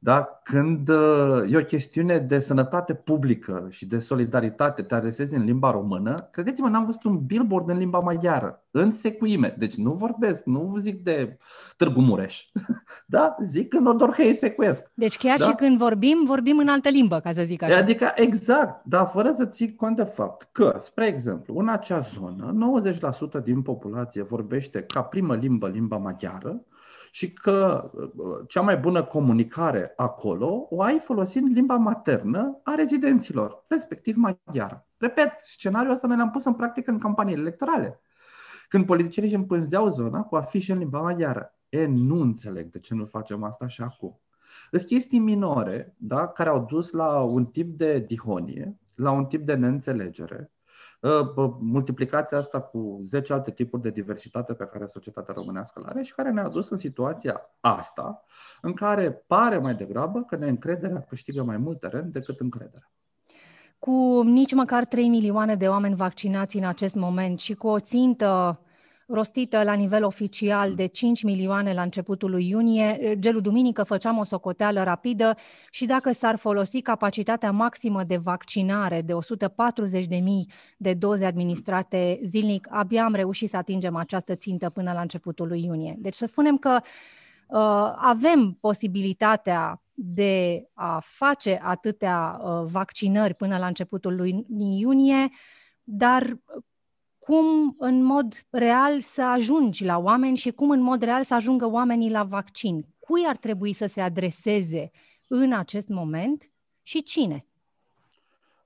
Da? 0.00 0.40
Când 0.42 0.88
uh, 0.88 1.42
e 1.50 1.56
o 1.56 1.64
chestiune 1.64 2.18
de 2.18 2.38
sănătate 2.38 2.94
publică 2.94 3.66
și 3.70 3.86
de 3.86 3.98
solidaritate, 3.98 4.82
te 4.82 4.94
adresezi 4.94 5.34
în 5.34 5.44
limba 5.44 5.70
română, 5.70 6.14
credeți-mă, 6.30 6.68
n-am 6.68 6.84
văzut 6.84 7.04
un 7.04 7.26
billboard 7.26 7.68
în 7.68 7.78
limba 7.78 7.98
maghiară, 7.98 8.64
în 8.70 8.92
secuime. 8.92 9.54
Deci 9.58 9.74
nu 9.74 9.92
vorbesc, 9.92 10.44
nu 10.44 10.76
zic 10.78 11.02
de 11.02 11.38
Târgu 11.76 12.00
Mureș. 12.00 12.44
da? 13.06 13.36
Zic 13.42 13.74
în 13.74 13.86
Odorhei 13.86 14.34
secuiesc. 14.34 14.90
Deci 14.94 15.16
chiar 15.16 15.38
da? 15.38 15.44
și 15.44 15.52
când 15.52 15.76
vorbim, 15.76 16.22
vorbim 16.24 16.58
în 16.58 16.68
altă 16.68 16.88
limbă, 16.88 17.20
ca 17.20 17.32
să 17.32 17.42
zic 17.42 17.62
așa. 17.62 17.76
Adică, 17.76 18.12
exact, 18.14 18.84
dar 18.84 19.06
fără 19.06 19.32
să 19.34 19.46
ții 19.46 19.74
cont 19.74 19.96
de 19.96 20.04
fapt 20.04 20.48
că, 20.52 20.76
spre 20.80 21.06
exemplu, 21.06 21.58
în 21.58 21.68
acea 21.68 22.00
zonă, 22.00 22.54
90% 23.40 23.42
din 23.44 23.62
populație 23.62 24.22
vorbește 24.22 24.82
ca 24.82 25.02
primă 25.02 25.34
limbă 25.34 25.68
limba 25.68 25.96
maghiară, 25.96 26.62
și 27.10 27.32
că 27.32 27.90
uh, 27.94 28.38
cea 28.48 28.60
mai 28.60 28.76
bună 28.76 29.04
comunicare 29.04 29.92
acolo 29.96 30.66
o 30.70 30.82
ai 30.82 30.98
folosind 30.98 31.54
limba 31.54 31.76
maternă 31.76 32.60
a 32.62 32.74
rezidenților, 32.74 33.64
respectiv 33.68 34.16
maghiară. 34.16 34.86
Repet, 34.96 35.32
scenariul 35.40 35.92
ăsta 35.92 36.06
noi 36.06 36.16
l-am 36.16 36.30
pus 36.30 36.44
în 36.44 36.54
practică 36.54 36.90
în 36.90 36.98
campaniile 36.98 37.40
electorale. 37.40 38.00
Când 38.68 38.86
politicienii 38.86 39.30
își 39.30 39.40
împânzeau 39.40 39.88
zona 39.88 40.22
cu 40.22 40.36
afișe 40.36 40.72
în 40.72 40.78
limba 40.78 41.00
maghiară. 41.00 41.52
E, 41.68 41.86
nu 41.86 42.20
înțeleg 42.20 42.70
de 42.70 42.78
ce 42.78 42.94
nu 42.94 43.04
facem 43.04 43.42
asta 43.42 43.66
și 43.66 43.82
acum. 43.82 44.20
Sunt 44.70 44.82
chestii 44.82 45.18
minore 45.18 45.94
da, 45.98 46.26
care 46.26 46.48
au 46.48 46.66
dus 46.70 46.90
la 46.90 47.22
un 47.22 47.46
tip 47.46 47.76
de 47.76 47.98
dihonie, 47.98 48.78
la 48.94 49.10
un 49.10 49.26
tip 49.26 49.46
de 49.46 49.54
neînțelegere, 49.54 50.52
Ă, 51.02 51.34
multiplicația 51.60 52.38
asta 52.38 52.60
cu 52.60 53.02
10 53.04 53.32
alte 53.32 53.50
tipuri 53.50 53.82
de 53.82 53.90
diversitate 53.90 54.54
pe 54.54 54.64
care 54.64 54.86
societatea 54.86 55.34
românească 55.34 55.80
le 55.80 55.86
are 55.88 56.02
și 56.02 56.14
care 56.14 56.30
ne-a 56.30 56.48
dus 56.48 56.70
în 56.70 56.76
situația 56.76 57.40
asta, 57.60 58.24
în 58.62 58.72
care 58.72 59.12
pare 59.26 59.58
mai 59.58 59.74
degrabă 59.74 60.22
că 60.22 60.36
neîncrederea 60.36 61.00
câștigă 61.00 61.42
mai 61.42 61.56
mult 61.56 61.80
teren 61.80 62.10
decât 62.10 62.40
încrederea. 62.40 62.90
Cu 63.78 64.22
nici 64.24 64.54
măcar 64.54 64.84
3 64.84 65.08
milioane 65.08 65.54
de 65.54 65.68
oameni 65.68 65.94
vaccinați 65.94 66.56
în 66.56 66.64
acest 66.64 66.94
moment 66.94 67.38
și 67.38 67.54
cu 67.54 67.66
o 67.66 67.80
țintă 67.80 68.60
rostită 69.08 69.62
la 69.62 69.72
nivel 69.72 70.04
oficial 70.04 70.74
de 70.74 70.86
5 70.86 71.22
milioane 71.22 71.72
la 71.72 71.82
începutul 71.82 72.30
lui 72.30 72.48
iunie. 72.48 73.16
Gelu 73.18 73.40
duminică 73.40 73.82
făceam 73.82 74.18
o 74.18 74.22
socoteală 74.22 74.82
rapidă 74.82 75.36
și 75.70 75.86
dacă 75.86 76.12
s-ar 76.12 76.36
folosi 76.36 76.80
capacitatea 76.80 77.50
maximă 77.50 78.04
de 78.04 78.16
vaccinare 78.16 79.02
de 79.02 79.12
140.000 79.12 80.20
de 80.76 80.94
doze 80.94 81.24
administrate 81.24 82.20
zilnic, 82.22 82.68
abia 82.70 83.04
am 83.04 83.14
reușit 83.14 83.48
să 83.48 83.56
atingem 83.56 83.96
această 83.96 84.34
țintă 84.34 84.70
până 84.70 84.92
la 84.92 85.00
începutul 85.00 85.48
lui 85.48 85.64
iunie. 85.64 85.96
Deci 85.98 86.14
să 86.14 86.26
spunem 86.26 86.56
că 86.56 86.80
uh, 86.80 87.92
avem 87.96 88.56
posibilitatea 88.60 89.82
de 89.94 90.64
a 90.72 91.02
face 91.04 91.60
atâtea 91.62 92.40
uh, 92.42 92.64
vaccinări 92.70 93.34
până 93.34 93.58
la 93.58 93.66
începutul 93.66 94.16
lui 94.16 94.46
iunie, 94.58 95.28
dar 95.82 96.38
cum 97.28 97.74
în 97.78 98.02
mod 98.02 98.46
real 98.50 99.00
să 99.00 99.22
ajungi 99.22 99.84
la 99.84 99.98
oameni 99.98 100.36
și 100.36 100.50
cum 100.50 100.70
în 100.70 100.80
mod 100.80 101.02
real 101.02 101.24
să 101.24 101.34
ajungă 101.34 101.70
oamenii 101.70 102.10
la 102.10 102.24
vaccin. 102.24 102.86
Cui 102.98 103.24
ar 103.26 103.36
trebui 103.36 103.72
să 103.72 103.86
se 103.86 104.00
adreseze 104.00 104.90
în 105.26 105.52
acest 105.52 105.88
moment 105.88 106.50
și 106.82 107.02
cine? 107.02 107.47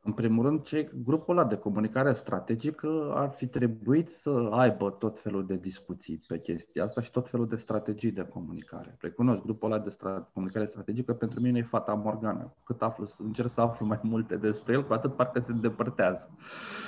În 0.05 0.13
primul 0.13 0.45
rând, 0.45 0.63
cei, 0.63 0.89
grupul 1.05 1.39
ăla 1.39 1.47
de 1.47 1.57
comunicare 1.57 2.13
strategică 2.13 3.13
ar 3.15 3.31
fi 3.31 3.47
trebuit 3.47 4.09
să 4.09 4.49
aibă 4.51 4.91
tot 4.91 5.21
felul 5.21 5.47
de 5.47 5.57
discuții 5.57 6.23
pe 6.27 6.41
chestia 6.41 6.85
asta 6.85 7.01
și 7.01 7.11
tot 7.11 7.29
felul 7.29 7.49
de 7.49 7.57
strategii 7.57 8.11
de 8.11 8.27
comunicare. 8.33 8.97
Recunosc, 9.01 9.43
grupul 9.43 9.73
ăla 9.73 9.83
de 9.83 9.91
stra- 9.91 10.33
comunicare 10.33 10.67
strategică 10.67 11.13
pentru 11.13 11.41
mine 11.41 11.59
e 11.59 11.63
fata 11.63 11.93
Morgana. 11.93 12.55
Cât 12.65 12.83
aflu, 12.83 13.09
încerc 13.19 13.51
să 13.51 13.61
aflu 13.61 13.87
mai 13.87 13.99
multe 14.03 14.37
despre 14.37 14.73
el, 14.73 14.87
cu 14.87 14.93
atât 14.93 15.17
parcă 15.17 15.41
se 15.41 15.53
îndepărtează. 15.53 16.31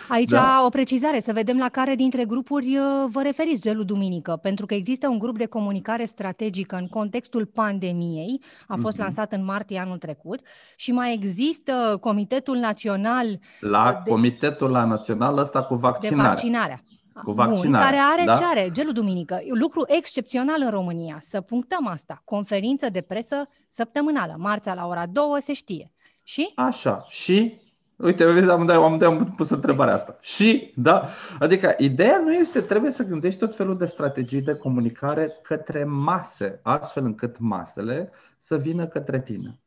Aici 0.09 0.31
da. 0.31 0.63
o 0.67 0.69
precizare, 0.69 1.21
să 1.21 1.33
vedem 1.33 1.59
la 1.59 1.69
care 1.69 1.95
dintre 1.95 2.25
grupuri 2.25 2.77
uh, 2.77 3.11
vă 3.13 3.23
referiți, 3.23 3.61
Gelu 3.61 3.83
Duminică, 3.83 4.39
pentru 4.43 4.67
că 4.67 4.75
există 4.75 5.09
un 5.09 5.19
grup 5.19 5.39
de 5.39 5.47
comunicare 5.47 6.05
strategică 6.05 6.77
în 6.77 6.87
contextul 6.87 7.47
pandemiei, 7.47 8.43
a 8.67 8.77
fost 8.77 8.97
mm-hmm. 8.97 9.01
lansat 9.01 9.33
în 9.33 9.45
martie 9.45 9.79
anul 9.79 9.99
trecut, 9.99 10.41
și 10.77 10.93
mai 10.93 11.15
există 11.15 11.99
Comitetul 12.01 12.57
Național 12.57 13.03
național. 13.05 13.41
La 13.61 14.01
de, 14.05 14.11
comitetul 14.11 14.71
la 14.71 14.85
național 14.85 15.39
ăsta 15.39 15.63
cu 15.63 15.75
vaccinarea. 15.75 16.23
De 16.23 16.29
vaccinarea. 16.29 16.81
Cu 17.23 17.33
vaccinarea. 17.33 17.71
Bun, 17.71 17.73
care 17.73 17.97
are 18.13 18.23
da? 18.25 18.35
ce 18.35 18.45
are? 18.45 18.71
Gelul 18.73 18.93
Duminică. 18.93 19.39
Lucru 19.53 19.85
excepțional 19.87 20.61
în 20.61 20.71
România. 20.71 21.19
Să 21.21 21.41
punctăm 21.41 21.87
asta. 21.87 22.23
Conferință 22.25 22.89
de 22.89 23.01
presă 23.01 23.37
săptămânală. 23.69 24.35
Marțea 24.39 24.75
la 24.75 24.87
ora 24.87 25.07
2 25.07 25.25
se 25.43 25.53
știe. 25.53 25.93
Și? 26.23 26.53
Așa. 26.55 27.05
Și 27.09 27.63
Uite, 27.97 28.33
vezi, 28.33 28.51
am, 28.51 28.69
am, 28.69 29.03
am 29.03 29.35
pus 29.37 29.51
întrebarea 29.51 29.95
asta. 29.95 30.19
Și, 30.21 30.73
da, 30.77 31.09
adică 31.39 31.75
ideea 31.79 32.19
nu 32.19 32.33
este, 32.33 32.61
trebuie 32.61 32.91
să 32.91 33.03
gândești 33.03 33.39
tot 33.39 33.57
felul 33.57 33.79
de 33.79 33.87
strategii 33.87 34.41
de 34.43 34.55
comunicare 34.55 35.33
către 35.43 35.85
mase, 35.85 36.61
astfel 36.63 37.05
încât 37.05 37.39
masele 37.39 38.11
să 38.39 38.57
vină 38.57 38.87
către 38.87 39.21
tine. 39.21 39.61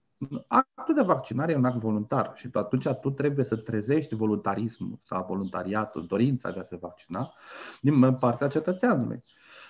Actul 0.48 0.96
de 0.96 1.02
vaccinare 1.02 1.52
e 1.52 1.56
un 1.56 1.66
act 1.66 1.80
voluntar 1.80 2.32
și 2.36 2.50
atunci 2.54 2.88
tu 3.02 3.10
trebuie 3.10 3.46
să 3.46 3.56
trezești 3.56 4.16
voluntarismul 4.16 5.00
sau 5.04 5.26
voluntariatul, 5.28 6.06
dorința 6.06 6.52
de 6.52 6.60
a 6.60 6.64
se 6.64 6.76
vaccina 6.76 7.34
din 7.82 8.16
partea 8.16 8.48
cetățeanului. 8.48 9.20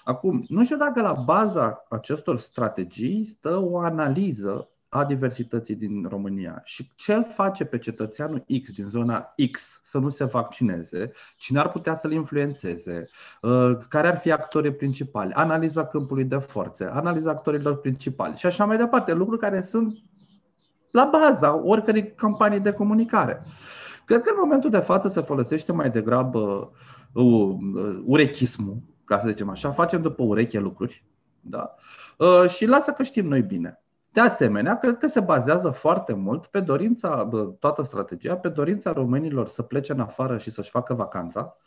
Acum, 0.04 0.46
nu 0.48 0.64
știu 0.64 0.78
dacă 0.78 1.02
la 1.02 1.14
baza 1.14 1.86
acestor 1.90 2.40
strategii 2.40 3.26
stă 3.26 3.58
o 3.58 3.78
analiză 3.78 4.70
a 4.90 5.06
diversității 5.06 5.76
din 5.76 6.06
România 6.10 6.62
și 6.64 6.92
ce 6.96 7.14
îl 7.14 7.26
face 7.34 7.66
pe 7.66 7.78
cetățeanul 7.78 8.46
X 8.64 8.72
din 8.72 8.90
zona 8.90 9.34
X 9.52 9.80
să 9.84 9.98
nu 9.98 10.10
se 10.10 10.24
vaccineze, 10.24 11.12
cine 11.38 11.60
ar 11.60 11.70
putea 11.70 11.94
să-l 11.94 12.12
influențeze, 12.12 13.10
uh, 13.42 13.78
care 13.90 14.08
ar 14.08 14.18
fi 14.18 14.32
actorii 14.32 14.74
principali, 14.74 15.34
analiza 15.34 15.88
câmpului 15.88 16.26
de 16.26 16.38
forțe, 16.38 16.86
analiza 16.86 17.32
actorilor 17.32 17.80
principali 17.80 18.38
și 18.38 18.46
așa 18.46 18.66
mai 18.66 18.78
departe, 18.78 19.14
lucruri 19.14 19.42
care 19.42 19.62
sunt 19.62 19.98
la 20.92 21.10
baza 21.12 21.62
oricărei 21.64 22.14
campanii 22.14 22.60
de 22.60 22.72
comunicare. 22.72 23.42
Cred 24.06 24.22
că 24.22 24.30
în 24.30 24.40
momentul 24.40 24.70
de 24.70 24.78
față 24.78 25.08
se 25.08 25.22
folosește 25.22 25.72
mai 25.72 25.90
degrabă 25.90 26.72
uh, 27.14 27.24
uh, 27.24 28.00
urechismul, 28.06 28.78
ca 29.06 29.20
să 29.20 29.28
zicem 29.28 29.50
așa, 29.50 29.72
facem 29.72 30.02
după 30.02 30.24
ureche 30.24 30.60
lucruri 30.60 31.06
da? 31.50 31.76
Uh, 32.18 32.50
și 32.50 32.66
lasă 32.66 32.92
că 32.92 33.04
știm 33.04 33.28
noi 33.28 33.42
bine. 33.42 33.82
De 34.12 34.20
asemenea, 34.20 34.78
cred 34.78 34.98
că 34.98 35.08
se 35.08 35.20
bazează 35.20 35.70
foarte 35.70 36.14
mult 36.14 36.46
pe 36.46 36.60
dorința, 36.60 37.30
toată 37.60 37.82
strategia, 37.82 38.36
pe 38.36 38.50
dorința 38.50 38.92
românilor 38.92 39.48
să 39.48 39.62
plece 39.62 39.92
în 39.92 40.00
afară 40.00 40.38
și 40.38 40.52
să-și 40.52 40.70
facă 40.70 40.94
vacanța. 40.94 41.58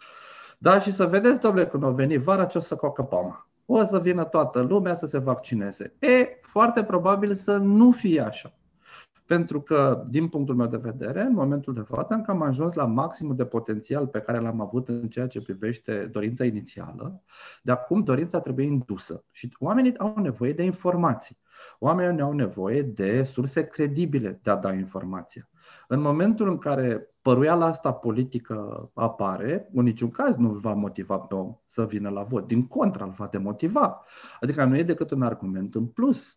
Da, 0.59 0.80
și 0.80 0.92
să 0.92 1.06
vedeți, 1.06 1.40
domnule, 1.40 1.66
când 1.66 1.83
o 1.83 1.90
veni 1.90 2.16
vara, 2.16 2.44
ce 2.44 2.59
o 2.59 2.61
să 2.61 2.76
coacă 2.76 3.02
pama. 3.02 3.48
O 3.66 3.85
să 3.85 4.00
vină 4.00 4.24
toată 4.24 4.61
lumea 4.61 4.94
să 4.94 5.06
se 5.06 5.18
vaccineze. 5.18 5.94
E 5.98 6.38
foarte 6.40 6.85
probabil 6.85 7.35
să 7.35 7.56
nu 7.56 7.90
fie 7.90 8.20
așa. 8.20 8.52
Pentru 9.31 9.61
că, 9.61 10.07
din 10.09 10.29
punctul 10.29 10.55
meu 10.55 10.66
de 10.66 10.77
vedere, 10.77 11.21
în 11.21 11.33
momentul 11.33 11.75
de 11.75 11.81
față, 11.81 12.14
am 12.14 12.23
cam 12.23 12.43
ajuns 12.43 12.75
la 12.75 12.85
maximul 12.85 13.37
de 13.37 13.45
potențial 13.45 14.07
pe 14.07 14.21
care 14.21 14.38
l-am 14.38 14.61
avut 14.61 14.88
în 14.88 15.09
ceea 15.09 15.27
ce 15.27 15.43
privește 15.43 16.09
dorința 16.12 16.45
inițială. 16.45 17.23
De 17.62 17.73
acum, 17.73 18.03
dorința 18.03 18.40
trebuie 18.40 18.66
indusă. 18.66 19.25
Și 19.31 19.57
oamenii 19.59 19.99
au 19.99 20.14
nevoie 20.16 20.53
de 20.53 20.62
informații. 20.62 21.38
Oamenii 21.79 22.23
au 22.23 22.33
nevoie 22.33 22.83
de 22.83 23.23
surse 23.23 23.66
credibile 23.66 24.40
de 24.43 24.51
a 24.51 24.57
da 24.57 24.73
informația. 24.73 25.49
În 25.88 26.01
momentul 26.01 26.49
în 26.49 26.59
care 26.59 27.14
păruiala 27.23 27.66
asta 27.66 27.93
politică 27.93 28.90
apare, 28.95 29.69
în 29.75 29.85
niciun 29.85 30.11
caz 30.11 30.37
nu 30.37 30.51
îl 30.51 30.59
va 30.59 30.73
motiva 30.73 31.19
pe 31.19 31.35
om 31.35 31.57
să 31.64 31.87
vină 31.87 32.09
la 32.09 32.23
vot. 32.23 32.47
Din 32.47 32.66
contră, 32.66 33.05
îl 33.05 33.11
va 33.11 33.29
demotiva. 33.31 34.05
Adică 34.40 34.64
nu 34.64 34.77
e 34.77 34.83
decât 34.83 35.11
un 35.11 35.23
argument 35.23 35.75
în 35.75 35.87
plus 35.87 36.37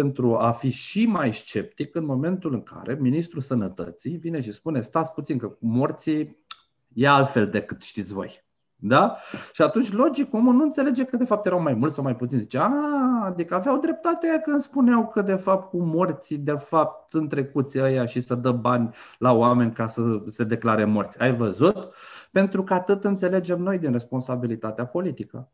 pentru 0.00 0.36
a 0.36 0.50
fi 0.50 0.70
și 0.70 1.06
mai 1.06 1.32
sceptic 1.32 1.94
în 1.94 2.04
momentul 2.04 2.52
în 2.52 2.62
care 2.62 2.98
ministrul 3.00 3.42
sănătății 3.42 4.16
vine 4.16 4.40
și 4.40 4.52
spune 4.52 4.80
stați 4.80 5.12
puțin 5.12 5.38
că 5.38 5.56
morții 5.60 6.44
e 6.92 7.08
altfel 7.08 7.48
decât 7.48 7.82
știți 7.82 8.12
voi. 8.12 8.44
Da? 8.76 9.16
Și 9.52 9.62
atunci, 9.62 9.92
logic, 9.92 10.34
omul 10.34 10.54
nu 10.54 10.62
înțelege 10.62 11.04
că 11.04 11.16
de 11.16 11.24
fapt 11.24 11.46
erau 11.46 11.60
mai 11.60 11.74
mulți 11.74 11.94
sau 11.94 12.04
mai 12.04 12.16
puțini. 12.16 12.40
Zice, 12.40 12.58
a, 12.58 12.70
adică 13.24 13.54
aveau 13.54 13.78
dreptate 13.78 14.40
când 14.44 14.60
spuneau 14.60 15.08
că 15.08 15.22
de 15.22 15.34
fapt 15.34 15.68
cu 15.68 15.82
morții, 15.82 16.38
de 16.38 16.56
fapt, 16.58 17.12
în 17.12 17.28
trecuții 17.28 17.80
ăia 17.80 18.06
și 18.06 18.20
să 18.20 18.34
dă 18.34 18.52
bani 18.52 18.94
la 19.18 19.32
oameni 19.32 19.72
ca 19.72 19.86
să 19.86 20.22
se 20.28 20.44
declare 20.44 20.84
morți. 20.84 21.20
Ai 21.20 21.36
văzut? 21.36 21.76
Pentru 22.32 22.62
că 22.62 22.74
atât 22.74 23.04
înțelegem 23.04 23.62
noi 23.62 23.78
din 23.78 23.92
responsabilitatea 23.92 24.86
politică. 24.86 25.48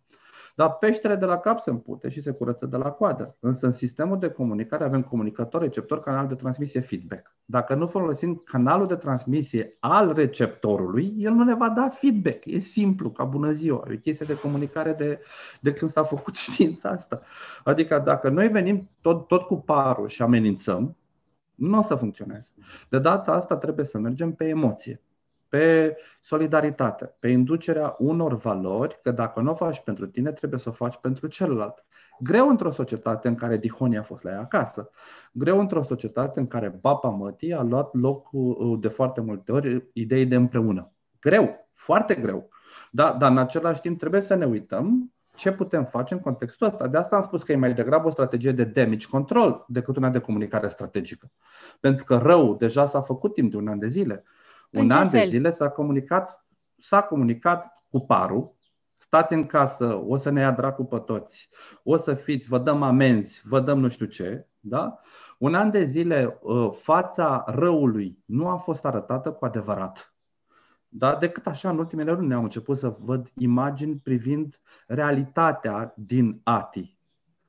Dar 0.60 0.76
peștele 0.76 1.14
de 1.16 1.24
la 1.24 1.38
cap 1.38 1.60
se 1.60 1.70
împute 1.70 2.08
și 2.08 2.22
se 2.22 2.30
curăță 2.30 2.66
de 2.66 2.76
la 2.76 2.90
coadă. 2.90 3.36
Însă 3.40 3.66
în 3.66 3.72
sistemul 3.72 4.18
de 4.18 4.28
comunicare 4.28 4.84
avem 4.84 5.02
comunicator, 5.02 5.60
receptor, 5.60 6.00
canal 6.00 6.26
de 6.26 6.34
transmisie, 6.34 6.80
feedback. 6.80 7.34
Dacă 7.44 7.74
nu 7.74 7.86
folosim 7.86 8.42
canalul 8.44 8.86
de 8.86 8.94
transmisie 8.94 9.76
al 9.78 10.12
receptorului, 10.12 11.14
el 11.16 11.32
nu 11.32 11.44
ne 11.44 11.54
va 11.54 11.68
da 11.68 11.88
feedback. 11.88 12.44
E 12.44 12.58
simplu, 12.58 13.10
ca 13.10 13.24
bună 13.24 13.50
ziua. 13.50 13.84
E 13.90 13.94
o 13.94 13.98
chestie 13.98 14.26
de 14.26 14.38
comunicare 14.38 14.92
de, 14.92 15.20
de 15.60 15.72
când 15.72 15.90
s-a 15.90 16.02
făcut 16.02 16.36
știința 16.46 16.88
asta. 16.88 17.20
Adică 17.64 18.02
dacă 18.04 18.28
noi 18.28 18.48
venim 18.48 18.90
tot, 19.00 19.26
tot 19.26 19.42
cu 19.42 19.56
parul 19.56 20.08
și 20.08 20.22
amenințăm, 20.22 20.96
nu 21.54 21.78
o 21.78 21.82
să 21.82 21.94
funcționeze. 21.94 22.50
De 22.88 22.98
data 22.98 23.32
asta 23.32 23.56
trebuie 23.56 23.84
să 23.84 23.98
mergem 23.98 24.32
pe 24.32 24.48
emoție 24.48 25.00
pe 25.50 25.96
solidaritate, 26.20 27.16
pe 27.18 27.28
inducerea 27.28 27.94
unor 27.98 28.36
valori, 28.36 28.98
că 29.02 29.10
dacă 29.10 29.40
nu 29.40 29.50
o 29.50 29.54
faci 29.54 29.80
pentru 29.80 30.06
tine, 30.06 30.32
trebuie 30.32 30.60
să 30.60 30.68
o 30.68 30.72
faci 30.72 30.96
pentru 30.96 31.26
celălalt. 31.26 31.84
Greu 32.20 32.48
într-o 32.48 32.70
societate 32.70 33.28
în 33.28 33.34
care 33.34 33.56
Dihonia 33.56 34.00
a 34.00 34.02
fost 34.02 34.22
la 34.22 34.30
ea 34.30 34.40
acasă. 34.40 34.90
Greu 35.32 35.58
într-o 35.58 35.82
societate 35.82 36.40
în 36.40 36.46
care 36.46 36.78
Bapa 36.80 37.08
Mătii 37.08 37.52
a 37.52 37.62
luat 37.62 37.94
loc 37.94 38.28
uh, 38.32 38.78
de 38.80 38.88
foarte 38.88 39.20
multe 39.20 39.52
ori 39.52 39.88
idei 39.92 40.26
de 40.26 40.34
împreună. 40.34 40.92
Greu, 41.20 41.68
foarte 41.72 42.14
greu. 42.14 42.48
Da, 42.90 43.12
dar 43.12 43.30
în 43.30 43.38
același 43.38 43.80
timp 43.80 43.98
trebuie 43.98 44.20
să 44.20 44.34
ne 44.34 44.44
uităm 44.44 45.12
ce 45.34 45.52
putem 45.52 45.84
face 45.84 46.14
în 46.14 46.20
contextul 46.20 46.66
ăsta. 46.66 46.86
De 46.86 46.96
asta 46.96 47.16
am 47.16 47.22
spus 47.22 47.42
că 47.42 47.52
e 47.52 47.56
mai 47.56 47.74
degrabă 47.74 48.06
o 48.06 48.10
strategie 48.10 48.52
de 48.52 48.64
damage 48.64 49.06
control 49.06 49.64
decât 49.68 49.96
una 49.96 50.10
de 50.10 50.18
comunicare 50.18 50.68
strategică. 50.68 51.30
Pentru 51.80 52.04
că 52.04 52.16
rău 52.16 52.56
deja 52.56 52.86
s-a 52.86 53.00
făcut 53.00 53.34
timp 53.34 53.50
de 53.50 53.56
un 53.56 53.68
an 53.68 53.78
de 53.78 53.88
zile. 53.88 54.24
Un 54.70 54.90
an 54.90 55.09
fel? 55.09 55.20
de 55.20 55.26
zile 55.26 55.50
s-a 55.50 55.68
comunicat, 55.68 56.46
s-a 56.78 57.02
comunicat 57.02 57.85
cu 57.88 58.00
parul, 58.00 58.54
stați 58.96 59.33
în 59.33 59.46
casă, 59.46 60.02
o 60.06 60.16
să 60.16 60.30
ne 60.30 60.40
ia 60.40 60.50
dracu 60.50 60.85
pe 60.85 60.98
toți, 60.98 61.48
o 61.83 61.96
să 61.96 62.14
fiți, 62.14 62.48
vă 62.48 62.59
dăm 62.59 62.83
amenzi, 62.83 63.42
vă 63.44 63.61
dăm 63.61 63.80
nu 63.80 63.88
știu 63.88 64.06
ce, 64.06 64.46
da? 64.61 64.98
Un 65.38 65.54
an 65.54 65.70
de 65.70 65.85
zile 65.85 66.38
ă, 66.44 66.70
fața 66.70 67.44
răului 67.46 68.18
nu 68.24 68.48
a 68.48 68.56
fost 68.56 68.85
arătată 68.85 69.33
cu 69.33 69.44
adevărat. 69.44 70.14
Da? 70.88 71.16
Decât 71.16 71.46
așa, 71.46 71.70
în 71.70 71.78
ultimele 71.78 72.12
luni 72.12 72.35
am 72.35 72.42
început 72.42 72.76
să 72.76 72.96
văd 72.98 73.30
imagini 73.35 73.96
privind 73.96 74.61
realitatea 74.87 75.94
din 75.96 76.40
ATI, 76.42 76.98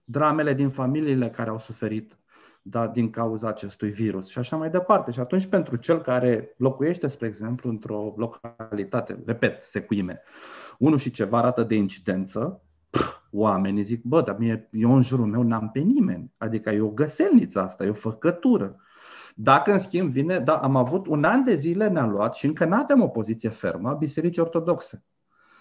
dramele 0.03 0.53
din 0.53 0.69
familiile 0.69 1.29
care 1.29 1.49
au 1.49 1.59
suferit, 1.59 2.20
da, 2.61 2.87
din 2.87 3.09
cauza 3.09 3.47
acestui 3.47 3.89
virus 3.89 4.27
și 4.27 4.39
așa 4.39 4.55
mai 4.55 4.69
departe. 4.69 5.11
Și 5.11 5.19
atunci 5.19 5.45
pentru 5.45 5.75
cel 5.75 6.01
care 6.01 6.53
locuiește, 6.57 7.07
spre 7.07 7.27
exemplu, 7.27 7.69
într-o 7.69 8.13
localitate, 8.17 9.23
repet, 9.25 9.61
secuime, 9.61 10.21
unul 10.77 10.97
și 10.97 11.11
ceva 11.11 11.37
arată 11.37 11.63
de 11.63 11.75
incidență, 11.75 12.61
oamenii 13.31 13.83
zic, 13.83 14.03
bă, 14.03 14.21
dar 14.21 14.37
mie, 14.37 14.69
eu 14.71 14.95
în 14.95 15.01
jurul 15.01 15.25
meu 15.25 15.43
n-am 15.43 15.69
pe 15.69 15.79
nimeni. 15.79 16.33
Adică 16.37 16.69
e 16.69 16.81
o 16.81 16.89
găselniță 16.89 17.61
asta, 17.61 17.83
e 17.83 17.89
o 17.89 17.93
făcătură. 17.93 18.75
Dacă, 19.35 19.71
în 19.71 19.79
schimb, 19.79 20.11
vine, 20.11 20.39
da, 20.39 20.57
am 20.57 20.75
avut 20.75 21.07
un 21.07 21.23
an 21.23 21.43
de 21.43 21.55
zile 21.55 21.87
ne-a 21.87 22.05
luat 22.05 22.33
și 22.33 22.45
încă 22.45 22.65
nu 22.65 22.75
avem 22.75 23.01
o 23.01 23.07
poziție 23.07 23.49
fermă 23.49 23.89
a 23.89 23.93
Bisericii 23.93 24.41
Ortodoxe. 24.41 25.03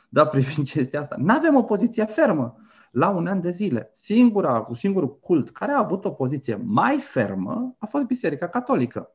Da, 0.09 0.27
privind 0.35 0.69
chestia 0.69 1.01
asta. 1.01 1.17
Nu 1.19 1.35
avem 1.35 1.57
o 1.57 1.63
poziție 1.63 2.05
fermă 2.05 2.57
la 2.91 3.09
un 3.09 3.27
an 3.27 3.41
de 3.41 3.51
zile. 3.51 3.91
Singura, 3.93 4.69
singurul 4.75 5.19
cult 5.19 5.51
care 5.51 5.73
a 5.73 5.79
avut 5.79 6.05
o 6.05 6.11
poziție 6.11 6.61
mai 6.65 6.99
fermă 6.99 7.75
a 7.79 7.87
fost 7.87 8.05
Biserica 8.05 8.49
Catolică. 8.49 9.15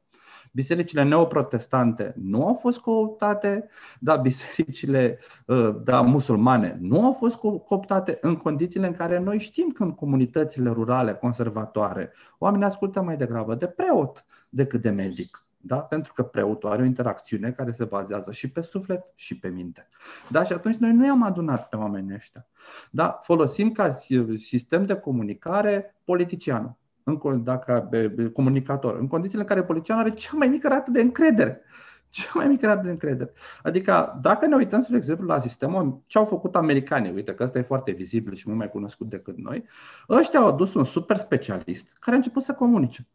Bisericile 0.52 1.04
neoprotestante 1.04 2.14
nu 2.18 2.48
au 2.48 2.54
fost 2.54 2.80
cooptate, 2.80 3.70
dar 4.00 4.20
bisericile 4.20 5.20
uh, 5.46 5.76
da, 5.84 6.02
musulmane 6.02 6.78
nu 6.82 7.06
au 7.06 7.12
fost 7.12 7.36
cooptate 7.66 8.18
în 8.22 8.36
condițiile 8.36 8.88
în 8.88 8.94
care 8.94 9.20
noi 9.20 9.40
știm 9.40 9.70
că 9.70 9.84
în 9.84 9.92
comunitățile 9.92 10.70
rurale 10.70 11.14
conservatoare 11.14 12.12
oamenii 12.38 12.66
ascultă 12.66 13.02
mai 13.02 13.18
degrabă 13.18 13.56
de 13.56 13.68
preot 13.68 14.26
decât 14.50 14.82
de 14.82 14.90
medic. 14.90 15.46
Da? 15.68 15.78
Pentru 15.78 16.14
că 16.14 16.24
preotul 16.24 16.70
are 16.70 16.82
o 16.82 16.86
interacțiune 16.86 17.52
care 17.52 17.72
se 17.72 17.84
bazează 17.84 18.32
și 18.32 18.52
pe 18.52 18.62
suflet 18.62 19.04
și 19.16 19.40
pe 19.40 19.48
minte. 19.48 19.88
Da? 20.30 20.44
Și 20.44 20.54
atunci 20.54 20.76
noi 20.76 20.94
nu 20.94 21.06
i-am 21.06 21.24
adunat 21.24 21.70
pe 21.70 21.76
oamenii 21.76 22.14
ăștia. 22.16 22.48
Da? 22.92 23.20
Folosim 23.22 23.72
ca 23.72 24.00
sistem 24.38 24.86
de 24.86 24.96
comunicare 24.96 25.96
politicianul, 26.04 26.76
în, 27.04 27.44
dacă, 27.44 27.90
comunicator, 28.34 28.98
în 29.00 29.08
condițiile 29.08 29.42
în 29.42 29.48
care 29.48 29.64
politicianul 29.64 30.04
are 30.04 30.14
cea 30.14 30.38
mai 30.38 30.48
mică 30.48 30.68
rată 30.68 30.92
de 30.92 31.02
încredere. 31.02 31.62
Cea 32.10 32.32
mai 32.34 32.48
mică 32.48 32.66
rată 32.66 32.82
de 32.84 32.90
încredere. 32.90 33.34
Adică, 33.64 34.20
dacă 34.22 34.46
ne 34.46 34.56
uităm, 34.56 34.82
spre 34.82 34.98
exemplu, 34.98 35.26
la 35.26 35.40
sistemul, 35.40 36.02
ce 36.06 36.18
au 36.18 36.26
făcut 36.26 36.56
americanii, 36.56 37.12
uite 37.12 37.34
că 37.34 37.44
ăsta 37.44 37.58
e 37.58 37.62
foarte 37.62 37.92
vizibil 37.92 38.34
și 38.34 38.44
mult 38.46 38.60
mai 38.60 38.70
cunoscut 38.70 39.10
decât 39.10 39.38
noi, 39.38 39.66
ăștia 40.10 40.40
au 40.40 40.48
adus 40.48 40.74
un 40.74 40.84
super 40.84 41.18
specialist 41.18 41.98
care 42.00 42.16
a 42.16 42.20
început 42.20 42.44
să 42.44 42.54
comunice 42.54 43.08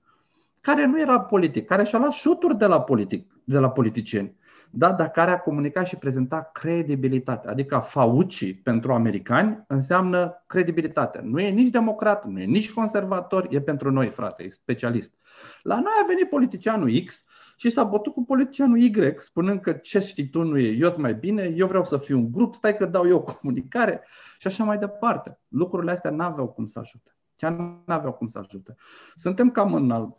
care 0.61 0.87
nu 0.87 1.01
era 1.01 1.21
politic, 1.21 1.67
care 1.67 1.85
și-a 1.85 1.99
luat 1.99 2.13
șuturi 2.13 2.59
de 2.59 2.67
la, 2.67 2.81
politic, 2.81 3.33
de 3.45 3.59
la 3.59 3.71
politicieni, 3.71 4.39
da, 4.71 4.93
dar 4.93 5.11
care 5.11 5.31
a 5.31 5.41
comunicat 5.41 5.87
și 5.87 5.97
prezenta 5.97 6.51
credibilitate. 6.53 7.49
Adică 7.49 7.79
Fauci 7.79 8.61
pentru 8.63 8.93
americani 8.93 9.65
înseamnă 9.67 10.45
credibilitate. 10.47 11.21
Nu 11.23 11.41
e 11.41 11.49
nici 11.49 11.71
democrat, 11.71 12.25
nu 12.25 12.41
e 12.41 12.45
nici 12.45 12.73
conservator, 12.73 13.47
e 13.51 13.61
pentru 13.61 13.91
noi, 13.91 14.09
frate, 14.09 14.43
e 14.43 14.49
specialist. 14.49 15.15
La 15.63 15.75
noi 15.75 15.93
a 16.03 16.07
venit 16.07 16.29
politicianul 16.29 17.03
X 17.05 17.25
și 17.57 17.71
s-a 17.71 17.85
bătut 17.85 18.13
cu 18.13 18.25
politicianul 18.25 18.79
Y, 18.79 19.13
spunând 19.15 19.61
că 19.61 19.73
ce 19.73 19.99
știi 20.01 20.29
tu 20.29 20.43
nu 20.43 20.59
e, 20.59 20.69
eu 20.69 20.89
sunt 20.89 21.03
mai 21.03 21.15
bine, 21.15 21.43
eu 21.57 21.67
vreau 21.67 21.85
să 21.85 21.97
fiu 21.97 22.19
un 22.19 22.33
grup, 22.33 22.55
stai 22.55 22.77
că 22.77 22.87
dau 22.87 23.07
eu 23.07 23.21
comunicare 23.41 24.05
și 24.39 24.47
așa 24.47 24.65
mai 24.65 24.79
departe. 24.79 25.39
Lucrurile 25.49 25.91
astea 25.91 26.11
n-aveau 26.11 26.49
cum 26.49 26.67
să 26.67 26.79
ajute. 26.79 27.15
Chiar 27.37 27.81
n-aveau 27.87 28.13
cum 28.13 28.29
să 28.29 28.39
ajute. 28.39 28.75
Suntem 29.15 29.51
cam 29.51 29.75
în 29.75 29.91
al 29.91 30.17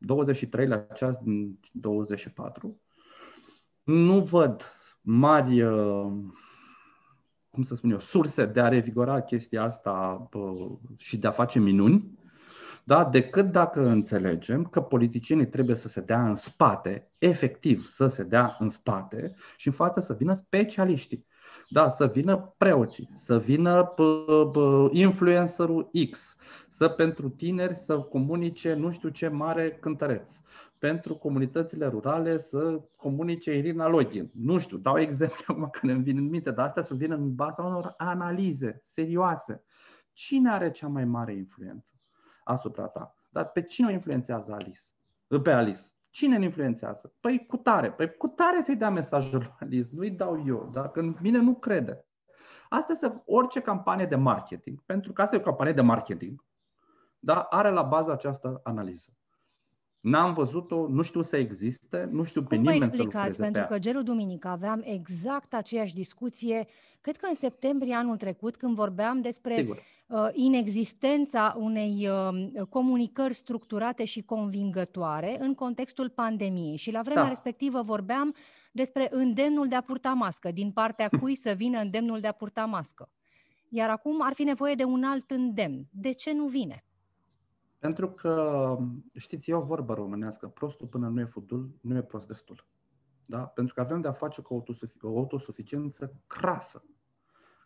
23 0.00 0.66
la 0.66 0.76
ceas 0.76 1.16
din 1.16 1.58
24, 1.72 2.80
nu 3.82 4.20
văd 4.20 4.62
mari, 5.00 5.62
uh, 5.62 6.12
cum 7.50 7.62
să 7.62 7.74
spun 7.74 7.90
eu, 7.90 7.98
surse 7.98 8.46
de 8.46 8.60
a 8.60 8.68
revigora 8.68 9.20
chestia 9.20 9.62
asta 9.62 10.28
și 10.96 11.18
de 11.18 11.26
a 11.26 11.30
face 11.30 11.58
minuni, 11.58 12.18
da? 12.84 13.04
decât 13.04 13.46
dacă 13.52 13.86
înțelegem 13.86 14.64
că 14.64 14.80
politicienii 14.80 15.48
trebuie 15.48 15.76
să 15.76 15.88
se 15.88 16.00
dea 16.00 16.28
în 16.28 16.34
spate, 16.34 17.10
efectiv 17.18 17.86
să 17.86 18.06
se 18.06 18.22
dea 18.22 18.56
în 18.58 18.68
spate 18.68 19.34
și 19.56 19.66
în 19.66 19.72
față 19.72 20.00
să 20.00 20.14
vină 20.14 20.34
specialiștii. 20.34 21.26
Da, 21.72 21.88
să 21.88 22.06
vină 22.06 22.54
preoții, 22.56 23.10
să 23.14 23.38
vină 23.38 23.94
influencerul 24.90 25.90
X, 26.10 26.36
să 26.68 26.88
pentru 26.88 27.28
tineri 27.28 27.74
să 27.74 28.00
comunice 28.00 28.74
nu 28.74 28.90
știu 28.90 29.08
ce 29.08 29.28
mare 29.28 29.70
cântăreț, 29.80 30.40
pentru 30.78 31.14
comunitățile 31.14 31.86
rurale 31.86 32.38
să 32.38 32.80
comunice 32.96 33.56
Irina 33.56 33.88
Login. 33.88 34.30
Nu 34.34 34.58
știu, 34.58 34.76
dau 34.76 34.98
exemple 34.98 35.44
acum 35.46 35.68
că 35.70 35.86
ne 35.86 35.94
vin 35.94 36.16
în 36.16 36.28
minte, 36.28 36.50
dar 36.50 36.64
astea 36.64 36.82
să 36.82 36.94
vină 36.94 37.14
în 37.14 37.34
baza 37.34 37.62
unor 37.62 37.94
analize 37.96 38.80
serioase. 38.82 39.64
Cine 40.12 40.50
are 40.50 40.70
cea 40.70 40.88
mai 40.88 41.04
mare 41.04 41.34
influență 41.34 41.92
asupra 42.44 42.86
ta? 42.86 43.14
Dar 43.28 43.50
pe 43.50 43.62
cine 43.62 43.86
o 43.86 43.90
influențează 43.90 44.52
Alice? 44.52 44.82
Pe 45.42 45.50
Alice. 45.50 45.82
Cine 46.10 46.38
ne 46.38 46.44
influențează? 46.44 47.14
Păi 47.20 47.46
cu 47.46 47.56
tare. 47.56 47.92
Păi 47.92 48.16
cu 48.16 48.28
tare 48.28 48.62
să-i 48.62 48.76
dea 48.76 48.90
mesajul 48.90 49.38
lui 49.38 49.54
Alice, 49.60 49.90
nu-i 49.92 50.10
dau 50.10 50.46
eu. 50.46 50.70
Dacă 50.72 51.00
în 51.00 51.16
mine 51.20 51.38
nu 51.38 51.54
crede. 51.54 52.04
Asta 52.68 52.92
este 52.92 53.22
orice 53.26 53.60
campanie 53.60 54.06
de 54.06 54.16
marketing, 54.16 54.82
pentru 54.86 55.12
că 55.12 55.22
asta 55.22 55.34
e 55.34 55.38
o 55.38 55.42
campanie 55.42 55.72
de 55.72 55.80
marketing, 55.80 56.44
da? 57.18 57.40
are 57.40 57.70
la 57.70 57.82
bază 57.82 58.12
această 58.12 58.60
analiză. 58.62 59.19
N-am 60.00 60.34
văzut-o, 60.34 60.88
nu 60.88 61.02
știu 61.02 61.22
să 61.22 61.36
existe, 61.36 62.08
nu 62.10 62.24
știu 62.24 62.40
Cum 62.40 62.48
pe 62.48 62.56
nimeni 62.56 62.78
vă 62.78 62.84
explicați? 62.84 63.36
să 63.36 63.42
Pentru 63.42 63.64
că 63.68 63.78
gelul 63.78 64.02
duminică 64.02 64.48
aveam 64.48 64.82
exact 64.84 65.54
aceeași 65.54 65.94
discuție, 65.94 66.66
cred 67.00 67.16
că 67.16 67.26
în 67.28 67.34
septembrie 67.34 67.94
anul 67.94 68.16
trecut, 68.16 68.56
când 68.56 68.74
vorbeam 68.74 69.20
despre 69.20 69.54
Sigur. 69.54 69.82
uh, 70.06 70.28
inexistența 70.32 71.56
unei 71.58 72.08
uh, 72.08 72.62
comunicări 72.68 73.34
structurate 73.34 74.04
și 74.04 74.22
convingătoare 74.22 75.36
în 75.40 75.54
contextul 75.54 76.08
pandemiei. 76.08 76.76
Și 76.76 76.90
la 76.90 77.02
vremea 77.02 77.22
Da. 77.22 77.28
respectivă 77.28 77.80
vorbeam 77.80 78.34
despre 78.72 79.08
îndemnul 79.10 79.68
de 79.68 79.74
a 79.74 79.80
purta 79.80 80.12
mască, 80.12 80.50
din 80.50 80.70
partea 80.70 81.08
cui 81.20 81.36
să 81.36 81.52
vină 81.56 81.80
îndemnul 81.80 82.20
de 82.20 82.26
a 82.26 82.32
purta 82.32 82.64
mască. 82.64 83.10
Iar 83.68 83.90
acum 83.90 84.22
ar 84.22 84.32
fi 84.32 84.42
nevoie 84.42 84.74
de 84.74 84.84
un 84.84 85.02
alt 85.04 85.30
îndemn. 85.30 85.86
De 85.90 86.12
ce 86.12 86.32
nu 86.32 86.46
vine? 86.46 86.84
Pentru 87.80 88.10
că, 88.10 88.76
știți, 89.14 89.50
e 89.50 89.54
o 89.54 89.60
vorbă 89.60 89.94
românească, 89.94 90.48
prostul 90.48 90.86
până 90.86 91.08
nu 91.08 91.20
e 91.20 91.24
fudul, 91.24 91.78
nu 91.80 91.96
e 91.96 92.02
prost 92.02 92.26
destul. 92.26 92.66
Da? 93.26 93.42
Pentru 93.42 93.74
că 93.74 93.80
avem 93.80 94.00
de-a 94.00 94.12
face 94.12 94.42
cu 94.42 94.54
o 94.54 94.56
autosufi- 94.56 95.00
o 95.02 95.18
autosuficiență 95.18 96.14
crasă. 96.26 96.84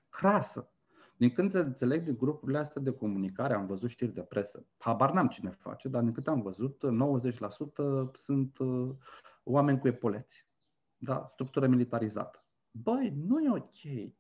Crasă. 0.09 0.69
Din 1.17 1.31
când 1.31 1.55
înțeleg 1.55 2.05
din 2.05 2.17
grupurile 2.17 2.59
astea 2.59 2.83
de 2.83 2.91
comunicare, 2.91 3.55
am 3.55 3.67
văzut 3.67 3.91
știri 3.91 4.13
de 4.13 4.21
presă. 4.21 4.67
Habar 4.79 5.13
n-am 5.13 5.29
cine 5.29 5.51
face, 5.51 5.89
dar 5.89 6.03
din 6.03 6.13
câte 6.13 6.31
am 6.31 6.43
văzut, 6.43 6.83
90% 6.87 8.11
sunt 8.13 8.59
uh, 8.59 8.91
oameni 9.45 9.79
cu 9.79 9.89
epoleți. 9.89 10.49
Da? 10.97 11.29
Structură 11.33 11.67
militarizată. 11.67 12.45
Băi, 12.71 13.15
nu 13.27 13.41
e 13.41 13.51
ok. 13.51 14.13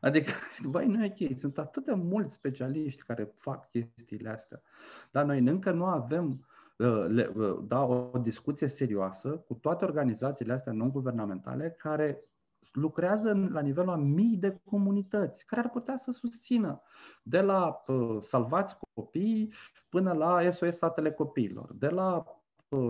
Adică, 0.00 0.30
băi, 0.70 0.86
nu 0.86 1.04
e 1.04 1.14
ok. 1.20 1.38
Sunt 1.38 1.58
atât 1.58 1.84
de 1.84 1.92
mulți 1.92 2.34
specialiști 2.34 3.02
care 3.02 3.32
fac 3.34 3.70
chestiile 3.70 4.28
astea. 4.28 4.62
Dar 5.10 5.24
noi 5.24 5.38
încă 5.38 5.70
nu 5.70 5.84
avem 5.84 6.46
uh, 6.78 7.04
le, 7.08 7.32
uh, 7.36 7.58
da, 7.62 7.82
o 7.84 8.18
discuție 8.22 8.66
serioasă 8.66 9.28
cu 9.30 9.54
toate 9.54 9.84
organizațiile 9.84 10.52
astea 10.52 10.72
non-guvernamentale 10.72 11.70
care 11.78 12.24
lucrează 12.72 13.30
în- 13.30 13.52
la 13.52 13.60
nivelul 13.60 13.90
a 13.90 13.96
mii 13.96 14.36
de 14.36 14.60
comunități 14.64 15.46
care 15.46 15.60
ar 15.60 15.70
putea 15.70 15.96
să 15.96 16.10
susțină 16.10 16.82
de 17.22 17.40
la 17.40 17.82
uh, 17.86 18.22
Salvați 18.22 18.76
Copiii 18.94 19.52
până 19.88 20.12
la 20.12 20.50
SOS 20.50 20.76
Satele 20.76 21.12
Copiilor, 21.12 21.72
de 21.74 21.88
la 21.88 22.16
uh, 22.16 22.24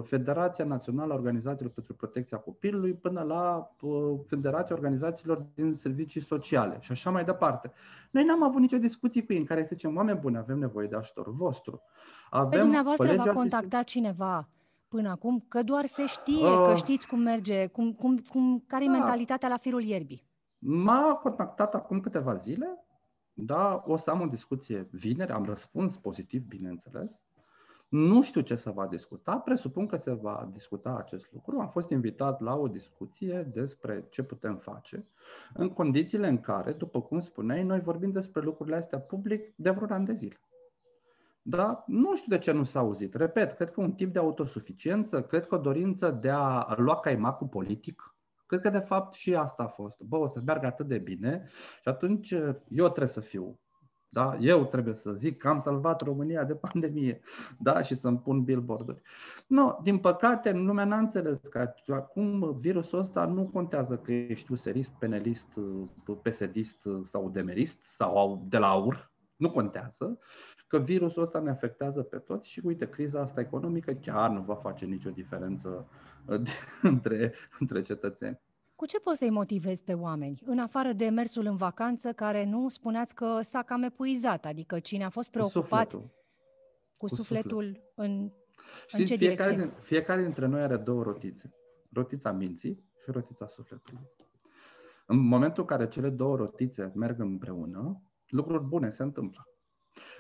Federația 0.02 0.64
Națională 0.64 1.12
a 1.12 1.16
Organizațiilor 1.16 1.72
pentru 1.72 1.94
Protecția 1.94 2.38
Copilului 2.38 2.92
până 2.92 3.22
la 3.22 3.70
uh, 3.80 4.18
Federația 4.26 4.74
Organizațiilor 4.76 5.46
din 5.54 5.74
Servicii 5.74 6.20
Sociale 6.20 6.76
și 6.80 6.92
așa 6.92 7.10
mai 7.10 7.24
departe. 7.24 7.72
Noi 8.10 8.24
n-am 8.24 8.42
avut 8.42 8.60
nicio 8.60 8.76
discuție 8.78 9.24
cu 9.24 9.32
ei 9.32 9.38
în 9.38 9.44
care 9.44 9.62
să 9.62 9.68
zicem, 9.72 9.96
oameni 9.96 10.18
buni, 10.18 10.36
avem 10.36 10.58
nevoie 10.58 10.86
de 10.86 10.96
ajutorul 10.96 11.32
vostru. 11.32 11.82
Avem 12.30 12.50
Pe 12.50 12.58
dumneavoastră 12.58 13.04
colegi 13.06 13.22
v-a 13.24 13.30
asistenți- 13.30 13.50
contactat 13.56 13.84
cineva 13.86 14.48
până 14.88 15.08
acum? 15.08 15.44
Că 15.48 15.62
doar 15.62 15.86
se 15.86 16.06
știe, 16.06 16.46
Uh. 16.46 16.64
că 16.68 16.74
știți 16.74 17.08
cum 17.08 17.18
merge, 17.20 17.66
cum, 17.66 17.92
cum, 17.92 18.16
cum, 18.30 18.64
care 18.66 18.84
e 18.84 18.86
Da. 18.86 18.92
mentalitatea 18.92 19.48
la 19.48 19.56
firul 19.56 19.82
ierbii. 19.82 20.24
M-a 20.58 21.18
contactat 21.22 21.74
acum 21.74 22.00
câteva 22.00 22.34
zile, 22.34 22.84
da, 23.32 23.82
o 23.86 23.96
să 23.96 24.10
am 24.10 24.20
o 24.20 24.26
discuție 24.26 24.88
vineri, 24.90 25.32
am 25.32 25.44
răspuns 25.44 25.96
pozitiv, 25.96 26.42
bineînțeles. 26.46 27.20
Nu 27.90 28.22
știu 28.22 28.40
ce 28.40 28.54
se 28.54 28.70
va 28.70 28.86
discuta, 28.86 29.36
presupun 29.36 29.86
că 29.86 29.96
se 29.96 30.12
va 30.12 30.48
discuta 30.52 30.96
acest 30.98 31.32
lucru. 31.32 31.58
Am 31.58 31.68
fost 31.68 31.90
invitat 31.90 32.40
la 32.40 32.56
o 32.56 32.68
discuție 32.68 33.48
despre 33.52 34.06
ce 34.10 34.22
putem 34.22 34.56
face, 34.56 35.06
în 35.54 35.68
condițiile 35.68 36.28
în 36.28 36.40
care, 36.40 36.72
după 36.72 37.02
cum 37.02 37.20
spuneai, 37.20 37.62
noi 37.62 37.80
vorbim 37.80 38.10
despre 38.10 38.42
lucrurile 38.42 38.76
astea 38.76 38.98
public 38.98 39.52
de 39.56 39.70
vreun 39.70 39.90
an 39.90 40.04
de 40.04 40.12
zile. 40.12 40.40
Da? 41.42 41.84
Nu 41.86 42.16
știu 42.16 42.36
de 42.36 42.38
ce 42.38 42.52
nu 42.52 42.64
s-a 42.64 42.78
auzit. 42.78 43.14
Repet, 43.14 43.52
cred 43.52 43.70
că 43.70 43.80
un 43.80 43.92
tip 43.92 44.12
de 44.12 44.18
autosuficiență, 44.18 45.22
cred 45.22 45.46
că 45.46 45.54
o 45.54 45.58
dorință 45.58 46.10
de 46.10 46.30
a 46.30 46.74
lua 46.76 47.00
caimacul 47.00 47.46
politic, 47.46 48.14
Cred 48.50 48.62
că 48.62 48.70
de 48.70 48.78
fapt 48.78 49.12
și 49.12 49.34
asta 49.34 49.62
a 49.62 49.66
fost. 49.66 50.00
Bă, 50.00 50.16
o 50.16 50.26
să 50.26 50.40
meargă 50.44 50.66
atât 50.66 50.86
de 50.86 50.98
bine 50.98 51.48
și 51.82 51.88
atunci 51.88 52.30
eu 52.68 52.86
trebuie 52.86 53.06
să 53.06 53.20
fiu. 53.20 53.60
Da? 54.12 54.36
Eu 54.40 54.64
trebuie 54.64 54.94
să 54.94 55.12
zic 55.12 55.38
că 55.38 55.48
am 55.48 55.58
salvat 55.58 56.00
România 56.00 56.44
de 56.44 56.54
pandemie 56.54 57.20
da? 57.58 57.82
și 57.82 57.94
să-mi 57.94 58.18
pun 58.18 58.42
billboard-uri. 58.44 59.02
Nu, 59.46 59.78
din 59.82 59.98
păcate, 59.98 60.52
lumea 60.52 60.84
n-a 60.84 60.98
înțeles 60.98 61.38
că 61.38 61.72
acum 61.92 62.56
virusul 62.58 62.98
ăsta 62.98 63.24
nu 63.24 63.44
contează 63.44 63.96
că 63.96 64.12
ești 64.12 64.52
userist, 64.52 64.92
penelist, 64.98 65.48
pesedist 66.22 66.88
sau 67.04 67.30
demerist 67.30 67.84
sau 67.84 68.46
de 68.48 68.58
la 68.58 68.68
aur. 68.68 69.10
Nu 69.36 69.50
contează 69.50 70.18
că 70.70 70.78
virusul 70.78 71.22
ăsta 71.22 71.40
ne 71.40 71.50
afectează 71.50 72.02
pe 72.02 72.16
toți 72.16 72.50
și 72.50 72.60
uite, 72.64 72.88
criza 72.88 73.20
asta 73.20 73.40
economică 73.40 73.92
chiar 73.92 74.30
nu 74.30 74.40
va 74.40 74.54
face 74.54 74.84
nicio 74.84 75.10
diferență 75.10 75.88
uh, 76.26 76.40
între, 76.82 77.34
între 77.58 77.82
cetățeni. 77.82 78.40
Cu 78.80 78.86
ce 78.86 79.00
poți 79.00 79.18
să-i 79.18 79.30
motivezi 79.30 79.84
pe 79.84 79.94
oameni, 79.94 80.42
în 80.44 80.58
afară 80.58 80.92
de 80.92 81.08
mersul 81.08 81.46
în 81.46 81.56
vacanță, 81.56 82.12
care 82.12 82.44
nu 82.44 82.68
spuneați 82.68 83.14
că 83.14 83.40
s-a 83.42 83.62
cam 83.62 83.82
epuizat, 83.82 84.44
adică 84.44 84.78
cine 84.78 85.04
a 85.04 85.08
fost 85.08 85.30
preocupat 85.30 85.92
cu 85.92 85.98
sufletul, 85.98 86.10
cu 86.96 87.06
sufletul, 87.06 87.50
sufletul 87.50 87.92
în, 87.94 88.30
Știți, 88.86 89.00
în 89.00 89.06
ce 89.06 89.14
fiecare, 89.16 89.54
direcție? 89.54 89.82
fiecare 89.82 90.22
dintre 90.22 90.46
noi 90.46 90.62
are 90.62 90.76
două 90.76 91.02
rotițe. 91.02 91.54
Rotița 91.92 92.32
minții 92.32 92.84
și 93.02 93.10
rotița 93.10 93.46
sufletului. 93.46 94.00
În 95.06 95.18
momentul 95.18 95.62
în 95.62 95.68
care 95.68 95.88
cele 95.88 96.10
două 96.10 96.36
rotițe 96.36 96.92
merg 96.94 97.20
împreună, 97.20 98.02
lucruri 98.26 98.64
bune 98.64 98.90
se 98.90 99.02
întâmplă. 99.02 99.48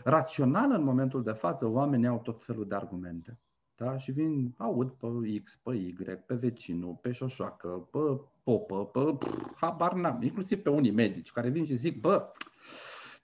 Rațional, 0.04 0.70
în 0.70 0.82
momentul 0.82 1.22
de 1.22 1.32
față, 1.32 1.66
oamenii 1.66 2.06
au 2.06 2.18
tot 2.18 2.44
felul 2.44 2.68
de 2.68 2.74
argumente. 2.74 3.40
Da? 3.80 3.96
Și 3.96 4.12
vin, 4.12 4.54
aud 4.56 4.90
pe 4.90 5.40
X, 5.42 5.56
pe 5.62 5.74
Y, 5.74 5.92
pe 6.26 6.34
vecinul, 6.34 6.94
pe 6.94 7.12
șoșoacă, 7.12 7.68
pe 7.68 8.20
popă, 8.42 8.86
pe 8.86 9.16
pff, 9.18 9.52
habar 9.56 9.92
n-am, 9.92 10.22
inclusiv 10.22 10.62
pe 10.62 10.70
unii 10.70 10.90
medici 10.90 11.32
care 11.32 11.48
vin 11.48 11.64
și 11.64 11.76
zic, 11.76 12.00
bă, 12.00 12.32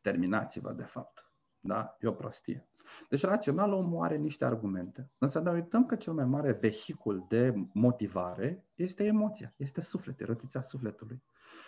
terminați-vă 0.03 0.73
de 0.73 0.83
fapt. 0.83 1.31
Da? 1.61 1.97
E 2.01 2.07
o 2.07 2.13
prostie. 2.13 2.69
Deci 3.09 3.23
rațional 3.23 3.73
omul 3.73 4.05
are 4.05 4.17
niște 4.17 4.45
argumente. 4.45 5.11
Însă 5.19 5.41
ne 5.41 5.51
uităm 5.51 5.87
că 5.87 5.97
cel 5.97 6.13
mai 6.13 6.25
mare 6.25 6.53
vehicul 6.53 7.25
de 7.29 7.55
motivare 7.73 8.65
este 8.75 9.05
emoția, 9.05 9.55
este 9.57 9.81
suflet, 9.81 10.21
rotița 10.21 10.61
sufletului. 10.61 11.23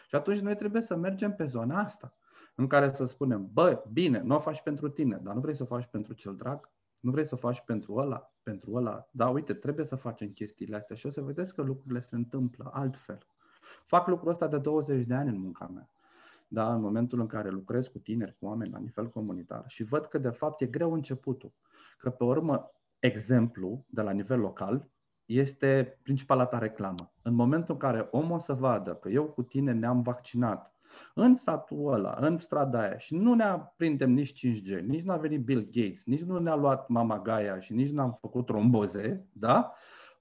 Și 0.09 0.15
atunci 0.15 0.39
noi 0.39 0.57
trebuie 0.57 0.83
să 0.83 0.97
mergem 0.97 1.35
pe 1.35 1.45
zona 1.45 1.79
asta, 1.81 2.17
în 2.55 2.67
care 2.67 2.93
să 2.93 3.05
spunem, 3.05 3.49
bă, 3.53 3.85
bine, 3.93 4.21
nu 4.21 4.35
o 4.35 4.39
faci 4.39 4.63
pentru 4.63 4.89
tine, 4.89 5.21
dar 5.23 5.35
nu 5.35 5.41
vrei 5.41 5.57
să 5.57 5.63
o 5.63 5.67
faci 5.67 5.87
pentru 5.87 6.13
cel 6.13 6.37
drag? 6.37 6.71
Nu 7.01 7.11
vrei 7.11 7.27
să 7.27 7.35
o 7.35 7.39
faci 7.39 7.61
pentru 7.61 7.95
ăla, 7.95 8.33
pentru 8.43 8.73
ăla? 8.75 9.09
Da, 9.11 9.29
uite, 9.29 9.55
trebuie 9.55 9.85
să 9.85 9.97
facem 9.97 10.29
chestiile 10.29 10.77
astea 10.77 10.97
și 10.97 11.07
o 11.07 11.11
să 11.11 11.21
vedeți 11.21 11.55
că 11.55 11.63
lucrurile 11.63 12.01
se 12.01 12.15
întâmplă 12.15 12.71
altfel. 12.73 13.27
Fac 13.87 14.07
lucrul 14.07 14.31
ăsta 14.31 14.47
de 14.47 14.59
20 14.59 15.07
de 15.07 15.15
ani 15.15 15.29
în 15.29 15.41
munca 15.41 15.67
mea. 15.75 15.91
Da, 16.49 16.75
în 16.75 16.81
momentul 16.81 17.21
în 17.21 17.27
care 17.27 17.51
lucrez 17.51 17.87
cu 17.87 17.99
tineri, 17.99 18.37
cu 18.39 18.47
oameni 18.47 18.71
la 18.71 18.79
nivel 18.79 19.09
comunitar 19.09 19.65
și 19.67 19.83
văd 19.83 20.07
că 20.07 20.19
de 20.19 20.31
fapt 20.31 20.61
e 20.61 20.67
greu 20.67 20.93
începutul. 20.93 21.53
Că 21.99 22.11
pe 22.11 22.25
urmă, 22.25 22.71
exemplu 22.99 23.85
de 23.89 24.03
la 24.03 24.11
nivel 24.11 24.41
local 24.41 24.89
este 25.25 25.99
principala 26.03 26.47
ta 26.47 26.59
reclamă. 26.59 27.13
În 27.23 27.35
momentul 27.35 27.75
în 27.75 27.81
care 27.81 28.09
omul 28.11 28.37
o 28.37 28.39
să 28.39 28.53
vadă 28.55 28.95
că 28.95 29.09
eu 29.09 29.25
cu 29.25 29.43
tine 29.43 29.73
ne-am 29.73 30.03
vaccinat 30.03 30.73
în 31.15 31.35
satul 31.35 31.93
ăla, 31.93 32.17
în 32.21 32.37
strada 32.37 32.81
aia 32.81 32.99
și 32.99 33.15
nu 33.15 33.35
ne 33.35 33.45
prindem 33.77 34.11
nici 34.11 34.47
5G, 34.47 34.81
nici 34.81 35.05
n-a 35.05 35.17
venit 35.17 35.45
Bill 35.45 35.69
Gates, 35.71 36.05
nici 36.05 36.23
nu 36.23 36.39
ne-a 36.39 36.55
luat 36.55 36.89
mama 36.89 37.21
Gaia 37.21 37.61
și 37.61 37.73
nici 37.73 37.91
n-am 37.91 38.19
făcut 38.21 38.47
tromboze, 38.47 39.27
da? 39.33 39.73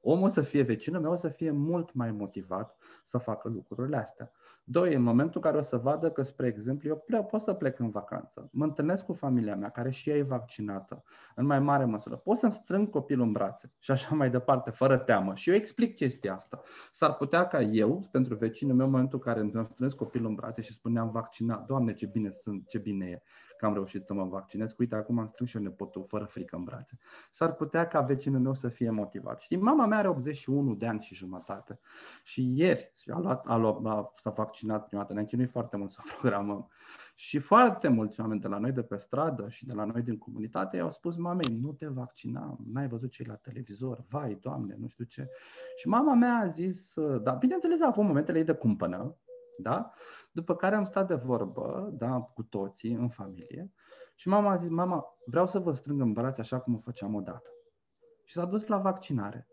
Omul 0.09 0.25
o 0.25 0.27
să 0.27 0.41
fie 0.41 0.61
vecinul 0.61 1.01
meu, 1.01 1.11
o 1.11 1.15
să 1.15 1.27
fie 1.27 1.51
mult 1.51 1.93
mai 1.93 2.11
motivat 2.11 2.77
să 3.03 3.17
facă 3.17 3.49
lucrurile 3.49 3.97
astea. 3.97 4.31
Doi, 4.63 4.93
în 4.93 5.01
momentul 5.01 5.31
în 5.35 5.41
care 5.41 5.57
o 5.57 5.61
să 5.61 5.77
vadă 5.77 6.11
că, 6.11 6.21
spre 6.21 6.47
exemplu, 6.47 6.89
eu 6.89 6.95
plec, 7.05 7.27
pot 7.27 7.41
să 7.41 7.53
plec 7.53 7.79
în 7.79 7.89
vacanță, 7.89 8.49
mă 8.51 8.63
întâlnesc 8.63 9.05
cu 9.05 9.13
familia 9.13 9.55
mea, 9.55 9.69
care 9.69 9.89
și 9.89 10.09
ea 10.09 10.15
e 10.15 10.21
vaccinată, 10.21 11.03
în 11.35 11.45
mai 11.45 11.59
mare 11.59 11.85
măsură, 11.85 12.15
pot 12.15 12.37
să-mi 12.37 12.53
strâng 12.53 12.89
copilul 12.89 13.25
în 13.25 13.31
brațe 13.31 13.71
și 13.79 13.91
așa 13.91 14.15
mai 14.15 14.29
departe, 14.29 14.69
fără 14.69 14.97
teamă. 14.97 15.35
Și 15.35 15.49
eu 15.49 15.55
explic 15.55 15.95
chestia 15.95 16.33
asta. 16.33 16.61
S-ar 16.91 17.13
putea 17.13 17.47
ca 17.47 17.61
eu, 17.61 18.07
pentru 18.11 18.35
vecinul 18.35 18.75
meu, 18.75 18.85
în 18.85 18.91
momentul 18.91 19.21
în 19.23 19.33
care 19.33 19.39
îmi 19.39 19.65
strâns 19.65 19.93
copilul 19.93 20.29
în 20.29 20.35
brațe 20.35 20.61
și 20.61 20.73
spuneam 20.73 21.11
vaccinat, 21.11 21.65
Doamne, 21.65 21.93
ce 21.93 22.05
bine 22.05 22.29
sunt, 22.31 22.67
ce 22.67 22.77
bine 22.77 23.05
e 23.05 23.21
că 23.57 23.65
am 23.65 23.73
reușit 23.73 24.05
să 24.05 24.13
mă 24.13 24.23
vaccinez, 24.23 24.75
uite, 24.77 24.95
acum 24.95 25.19
am 25.19 25.25
strâns 25.25 25.49
și 25.49 25.57
eu 25.57 25.63
nepotul 25.63 26.05
fără 26.07 26.25
frică 26.25 26.55
în 26.55 26.63
brațe. 26.63 26.97
S-ar 27.31 27.53
putea 27.53 27.87
ca 27.87 28.01
vecinul 28.01 28.39
meu 28.39 28.53
să 28.53 28.67
fie 28.67 28.89
motivat. 28.89 29.39
Știi, 29.39 29.57
mama 29.57 29.85
mea 29.85 29.97
are 29.97 30.07
81 30.07 30.75
de 30.75 30.87
ani 30.87 31.01
și 31.01 31.15
jumătate 31.15 31.79
și 32.23 32.53
ieri 32.55 32.93
a 33.07 33.19
luat, 33.19 33.47
a 33.47 33.55
luat, 33.55 33.85
a, 33.85 34.09
s-a 34.13 34.29
vaccinat 34.29 34.85
prima 34.87 35.01
dată, 35.01 35.13
ne-am 35.13 35.25
chinuit 35.25 35.49
foarte 35.49 35.77
mult 35.77 35.91
să 35.91 36.01
programăm. 36.13 36.69
Și 37.15 37.39
foarte 37.39 37.87
mulți 37.87 38.19
oameni 38.19 38.39
de 38.39 38.47
la 38.47 38.57
noi 38.57 38.71
de 38.71 38.83
pe 38.83 38.95
stradă 38.95 39.49
și 39.49 39.65
de 39.65 39.73
la 39.73 39.83
noi 39.83 40.01
din 40.01 40.17
comunitate 40.17 40.77
i-au 40.77 40.91
spus 40.91 41.15
mamei, 41.15 41.57
nu 41.61 41.71
te 41.71 41.87
vaccina, 41.87 42.57
n-ai 42.73 42.87
văzut 42.87 43.11
ce 43.11 43.23
la 43.27 43.35
televizor, 43.35 44.05
vai, 44.09 44.37
doamne, 44.41 44.75
nu 44.79 44.87
știu 44.87 45.03
ce. 45.03 45.29
Și 45.77 45.87
mama 45.87 46.13
mea 46.13 46.35
a 46.35 46.47
zis, 46.47 46.93
da, 47.21 47.31
bineînțeles 47.31 47.81
a 47.81 47.87
avut 47.87 48.03
momentele 48.03 48.37
ei 48.37 48.43
de 48.43 48.53
cumpănă, 48.53 49.15
da? 49.57 49.91
După 50.31 50.55
care 50.55 50.75
am 50.75 50.83
stat 50.83 51.07
de 51.07 51.15
vorbă, 51.15 51.89
da, 51.93 52.19
cu 52.19 52.43
toții 52.43 52.93
în 52.93 53.09
familie 53.09 53.71
și 54.15 54.27
mama 54.27 54.51
a 54.51 54.55
zis, 54.55 54.69
mama, 54.69 55.05
vreau 55.25 55.47
să 55.47 55.59
vă 55.59 55.73
strâng 55.73 56.01
în 56.01 56.13
brațe 56.13 56.41
așa 56.41 56.59
cum 56.59 56.75
o 56.75 56.79
făceam 56.79 57.15
odată. 57.15 57.49
și 58.23 58.33
s-a 58.33 58.45
dus 58.45 58.67
la 58.67 58.77
vaccinare. 58.77 59.47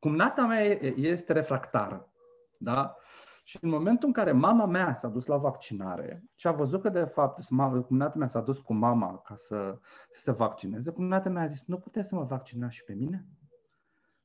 Cumnata 0.00 0.46
mea 0.46 0.60
este 0.96 1.32
refractară. 1.32 2.12
Da? 2.58 2.96
Și 3.44 3.58
în 3.60 3.68
momentul 3.68 4.06
în 4.06 4.12
care 4.12 4.32
mama 4.32 4.66
mea 4.66 4.92
s-a 4.92 5.08
dus 5.08 5.26
la 5.26 5.36
vaccinare 5.36 6.24
și 6.34 6.46
a 6.46 6.52
văzut 6.52 6.80
că, 6.80 6.88
de 6.88 7.04
fapt, 7.04 7.40
cumnata 7.86 8.18
mea 8.18 8.26
s-a 8.26 8.40
dus 8.40 8.58
cu 8.58 8.74
mama 8.74 9.18
ca 9.18 9.36
să, 9.36 9.78
să 10.10 10.20
se 10.20 10.32
vaccineze, 10.32 10.90
cumnata 10.90 11.28
mea 11.28 11.42
a 11.42 11.46
zis, 11.46 11.64
nu 11.66 11.78
puteți 11.78 12.08
să 12.08 12.14
mă 12.14 12.24
vaccinați 12.24 12.74
și 12.74 12.84
pe 12.84 12.92
mine? 12.92 13.26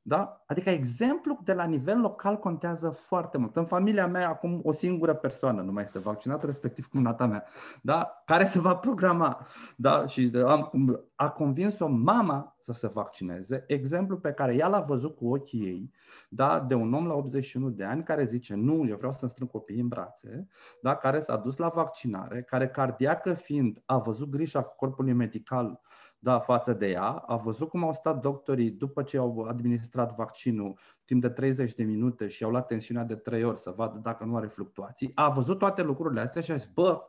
Da? 0.10 0.44
Adică 0.46 0.70
exemplu 0.70 1.40
de 1.44 1.54
la 1.54 1.64
nivel 1.64 2.00
local 2.00 2.38
contează 2.38 2.90
foarte 2.90 3.38
mult. 3.38 3.56
În 3.56 3.66
familia 3.66 4.08
mea 4.08 4.30
acum 4.30 4.62
o 4.64 4.72
singură 4.72 5.14
persoană 5.14 5.62
nu 5.62 5.72
mai 5.72 5.84
este 5.84 6.00
vaccinată, 6.00 6.46
respectiv 6.46 6.88
cumnata 6.88 7.26
mea, 7.26 7.44
da? 7.82 8.22
care 8.26 8.46
se 8.46 8.60
va 8.60 8.76
programa. 8.76 9.48
Da? 9.76 10.08
Și 10.08 10.32
am, 10.46 10.72
a 11.16 11.30
convins-o 11.30 11.88
mama 11.88 12.56
să 12.60 12.74
se 12.74 12.88
vaccineze, 12.88 13.64
exemplu 13.68 14.18
pe 14.18 14.32
care 14.32 14.56
ea 14.56 14.68
l-a 14.68 14.82
văzut 14.82 15.16
cu 15.16 15.34
ochii 15.34 15.66
ei, 15.66 15.92
da? 16.30 16.60
de 16.60 16.74
un 16.74 16.94
om 16.94 17.08
la 17.08 17.14
81 17.14 17.70
de 17.70 17.84
ani 17.84 18.04
care 18.04 18.26
zice 18.26 18.56
nu, 18.56 18.88
eu 18.88 18.98
vreau 18.98 19.14
să-mi 19.14 19.32
strâng 19.32 19.50
copiii 19.50 19.82
în 19.82 19.88
brațe, 19.88 20.48
da? 20.82 20.96
care 20.96 21.20
s-a 21.20 21.38
dus 21.38 21.58
la 21.58 21.68
vaccinare, 21.68 22.42
care 22.42 22.68
cardiacă 22.68 23.34
fiind 23.34 23.82
a 23.86 23.98
văzut 23.98 24.30
grija 24.30 24.62
corpului 24.62 25.14
medical 25.14 25.82
da, 26.22 26.40
față 26.40 26.74
de 26.74 26.90
ea. 26.90 27.10
A 27.12 27.36
văzut 27.36 27.70
cum 27.70 27.84
au 27.84 27.94
stat 27.94 28.22
doctorii 28.22 28.72
după 28.72 29.04
ce 29.04 29.18
au 29.18 29.40
administrat 29.42 30.16
vaccinul 30.16 30.80
timp 31.06 31.22
de 31.22 31.30
30 31.30 31.74
de 31.74 31.84
minute 31.84 32.28
și 32.28 32.44
au 32.44 32.50
luat 32.50 32.68
tensiunea 32.68 33.04
de 33.04 33.16
3 33.16 33.44
ori 33.44 33.60
să 33.60 33.74
vadă 33.76 33.98
dacă 33.98 34.24
nu 34.24 34.36
are 34.36 34.48
fluctuații. 34.48 35.12
A 35.16 35.30
văzut 35.30 35.58
toate 35.58 35.82
lucrurile 35.82 36.22
astea 36.22 36.42
și 36.42 36.52
a 36.52 36.56
zis, 36.56 36.70
bă, 36.74 37.02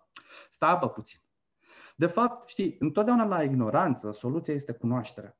stai 0.50 0.76
bă 0.80 0.88
puțin. 0.88 1.18
De 1.96 2.06
fapt, 2.06 2.48
știi, 2.48 2.76
întotdeauna 2.78 3.24
la 3.24 3.42
ignoranță 3.42 4.12
soluția 4.12 4.54
este 4.54 4.72
cunoașterea. 4.72 5.36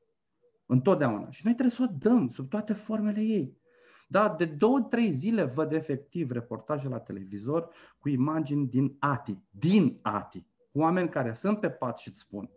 Întotdeauna. 0.65 1.29
Și 1.29 1.41
noi 1.43 1.53
trebuie 1.53 1.75
să 1.75 1.87
o 1.89 1.95
dăm 1.99 2.29
sub 2.29 2.49
toate 2.49 2.73
formele 2.73 3.21
ei. 3.21 3.59
Da, 4.07 4.29
de 4.37 4.45
două, 4.45 4.81
trei 4.81 5.11
zile 5.11 5.43
văd 5.43 5.71
efectiv 5.71 6.31
reportaje 6.31 6.87
la 6.87 6.99
televizor 6.99 7.69
cu 7.99 8.09
imagini 8.09 8.67
din 8.67 8.95
ATI, 8.99 9.37
din 9.49 9.99
ATI, 10.01 10.45
cu 10.71 10.79
oameni 10.79 11.09
care 11.09 11.33
sunt 11.33 11.59
pe 11.59 11.69
pat 11.69 11.97
și 11.97 12.07
îți 12.07 12.19
spun, 12.19 12.49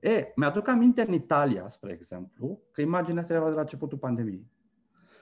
E, 0.00 0.32
mi-aduc 0.36 0.68
aminte 0.68 1.06
în 1.06 1.12
Italia, 1.12 1.68
spre 1.68 1.92
exemplu, 1.92 2.60
că 2.72 2.80
imaginea 2.80 3.22
asta 3.22 3.34
era 3.34 3.48
de 3.48 3.54
la 3.54 3.60
începutul 3.60 3.98
pandemiei. 3.98 4.46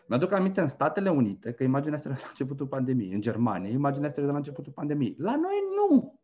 Mi-aduc 0.06 0.32
aminte 0.32 0.60
în 0.60 0.68
Statele 0.68 1.10
Unite 1.10 1.52
că 1.52 1.62
imaginea 1.62 1.96
asta 1.96 2.08
era 2.08 2.16
de 2.16 2.22
la 2.24 2.30
începutul 2.30 2.66
pandemiei. 2.66 3.12
În 3.12 3.20
Germania, 3.20 3.70
imaginea 3.70 4.08
asta 4.08 4.20
era 4.20 4.26
de 4.26 4.32
la 4.32 4.38
începutul 4.38 4.72
pandemiei. 4.72 5.16
La 5.18 5.36
noi 5.36 5.62
nu. 5.76 6.20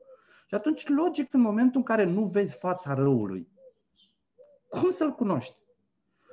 Și 0.47 0.55
atunci, 0.55 0.88
logic, 0.88 1.35
în 1.35 1.41
momentul 1.41 1.77
în 1.77 1.83
care 1.83 2.05
nu 2.05 2.25
vezi 2.25 2.57
fața 2.57 2.95
răului, 2.95 3.49
cum 4.69 4.91
să-l 4.91 5.11
cunoști? 5.11 5.61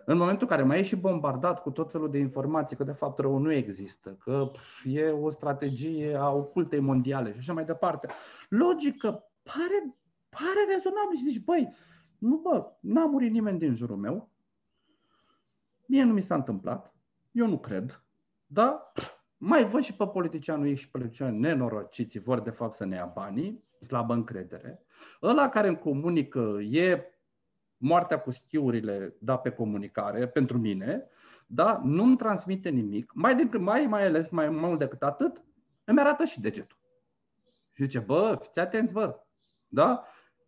În 0.05 0.17
momentul 0.17 0.41
în 0.41 0.55
care 0.55 0.63
mai 0.63 0.79
ești 0.79 0.87
și 0.87 1.01
bombardat 1.01 1.61
cu 1.61 1.71
tot 1.71 1.91
felul 1.91 2.11
de 2.11 2.17
informații 2.17 2.75
că 2.75 2.83
de 2.83 2.91
fapt 2.91 3.19
rău 3.19 3.37
nu 3.37 3.51
există, 3.51 4.17
că 4.19 4.51
e 4.83 5.09
o 5.09 5.29
strategie 5.29 6.15
a 6.15 6.29
ocultei 6.29 6.79
mondiale 6.79 7.31
și 7.31 7.37
așa 7.37 7.53
mai 7.53 7.65
departe, 7.65 8.07
logic 8.49 8.97
că 8.97 9.09
pare, 9.43 9.97
pare 10.29 10.73
rezonabil 10.75 11.17
și 11.17 11.29
zici, 11.29 11.43
băi, 11.43 11.73
nu, 12.19 12.37
bă, 12.37 12.71
n-a 12.79 13.05
murit 13.05 13.31
nimeni 13.31 13.59
din 13.59 13.75
jurul 13.75 13.97
meu. 13.97 14.29
Mie 15.85 16.03
nu 16.03 16.13
mi 16.13 16.21
s-a 16.21 16.35
întâmplat. 16.35 16.93
Eu 17.31 17.47
nu 17.47 17.59
cred. 17.59 18.03
Da? 18.45 18.91
Mai 19.37 19.69
văd 19.69 19.81
și 19.81 19.95
pe 19.95 20.07
politicianul 20.07 20.67
ei 20.67 20.75
și 20.75 20.89
politicianul 20.89 21.39
nenorociți 21.39 22.19
vor 22.19 22.39
de 22.39 22.49
fapt 22.49 22.73
să 22.73 22.85
ne 22.85 22.95
ia 22.95 23.05
banii, 23.05 23.63
slabă 23.81 24.13
încredere. 24.13 24.85
Ăla 25.21 25.49
care 25.49 25.67
îmi 25.67 25.79
comunică 25.79 26.39
e 26.61 27.03
moartea 27.77 28.19
cu 28.19 28.31
schiurile 28.31 29.15
da, 29.19 29.37
pe 29.37 29.51
comunicare, 29.51 30.27
pentru 30.27 30.57
mine, 30.57 31.09
da, 31.47 31.81
nu-mi 31.83 32.17
transmite 32.17 32.69
nimic, 32.69 33.11
mai, 33.13 33.35
decât, 33.35 33.59
mai, 33.59 33.85
mai 33.85 34.05
ales, 34.05 34.29
mai 34.29 34.49
mult 34.49 34.79
decât 34.79 35.03
atât, 35.03 35.43
îmi 35.83 35.99
arată 35.99 36.25
și 36.25 36.41
degetul. 36.41 36.77
Și 37.71 37.83
zice, 37.83 37.99
bă, 37.99 38.37
fiți 38.41 38.59
atenți, 38.59 38.93
bă, 38.93 39.19
da? 39.67 40.03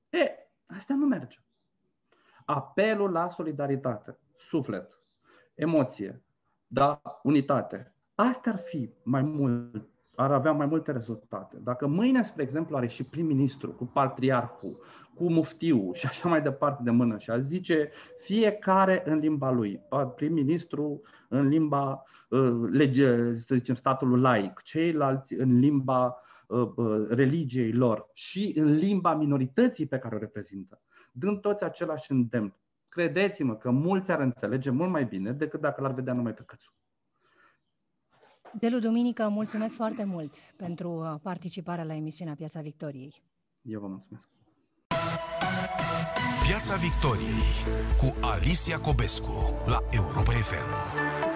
E, 0.10 0.32
asta 0.66 0.94
nu 0.94 1.06
merge 1.06 1.38
apelul 2.46 3.12
la 3.12 3.30
solidaritate, 3.30 4.18
suflet, 4.36 5.00
emoție, 5.56 6.24
da, 6.68 7.02
unitate. 7.24 7.96
Astea 8.16 8.52
ar 8.52 8.60
fi 8.60 8.90
mai 9.04 9.22
mult, 9.22 9.90
ar 10.16 10.32
avea 10.32 10.52
mai 10.52 10.66
multe 10.66 10.92
rezultate. 10.92 11.58
Dacă 11.64 11.88
mâine, 11.88 12.24
spre 12.24 12.44
exemplu, 12.44 12.76
are 12.76 12.88
și 12.88 13.04
prim-ministru 13.04 13.72
cu 13.72 13.86
patriarhul, 13.86 14.80
cu 15.16 15.32
muftiu 15.32 15.94
și 15.94 16.06
așa 16.06 16.30
mai 16.30 16.42
departe 16.42 16.84
de 16.84 16.92
mână 16.92 17.18
și 17.18 17.30
a 17.30 17.40
zice 17.40 17.92
fiecare 18.18 19.02
în 19.06 19.18
limba 19.18 19.52
lui, 19.52 19.82
prim-ministru 20.16 21.02
în 21.30 21.48
limba, 21.48 22.04
uh, 22.30 22.70
lege, 22.72 23.36
să 23.36 23.56
zicem, 23.56 23.76
statului 23.76 24.20
laic, 24.20 24.62
ceilalți 24.62 25.34
în 25.34 25.60
limba 25.60 26.16
uh, 26.48 26.72
uh, 26.76 27.08
religiei 27.10 27.72
lor 27.72 28.10
și 28.14 28.54
în 28.56 28.74
limba 28.74 29.16
minorității 29.16 29.88
pe 29.88 29.98
care 29.98 30.16
o 30.16 30.20
reprezintă 30.20 30.82
dând 31.12 31.42
toți 31.42 31.64
același 31.64 32.12
îndemn. 32.12 32.56
Credeți-mă 32.90 33.56
că 33.56 33.70
mulți 33.70 34.12
ar 34.12 34.20
înțelege 34.20 34.70
mult 34.70 34.90
mai 34.90 35.06
bine 35.06 35.32
decât 35.32 35.60
dacă 35.60 35.82
l-ar 35.82 35.94
vedea 35.94 36.14
numai 36.14 36.34
pe 36.34 36.44
cățu. 36.44 36.74
Delu 38.54 38.80
Duminică, 38.80 39.28
mulțumesc 39.28 39.76
foarte 39.76 40.04
mult 40.04 40.34
pentru 40.56 41.20
participarea 41.24 41.84
la 41.84 41.94
emisiunea 41.94 42.36
Piața 42.36 42.62
Victoriei. 42.62 43.24
Eu 43.62 43.80
vă 43.80 43.88
mulțumesc. 43.88 44.30
Piața 46.48 46.76
Victoriei 46.76 47.52
cu 47.98 48.26
Alicia 48.26 48.80
Cobescu 48.80 49.56
la 49.66 49.80
Europa 49.92 50.32
FM. 50.32 51.31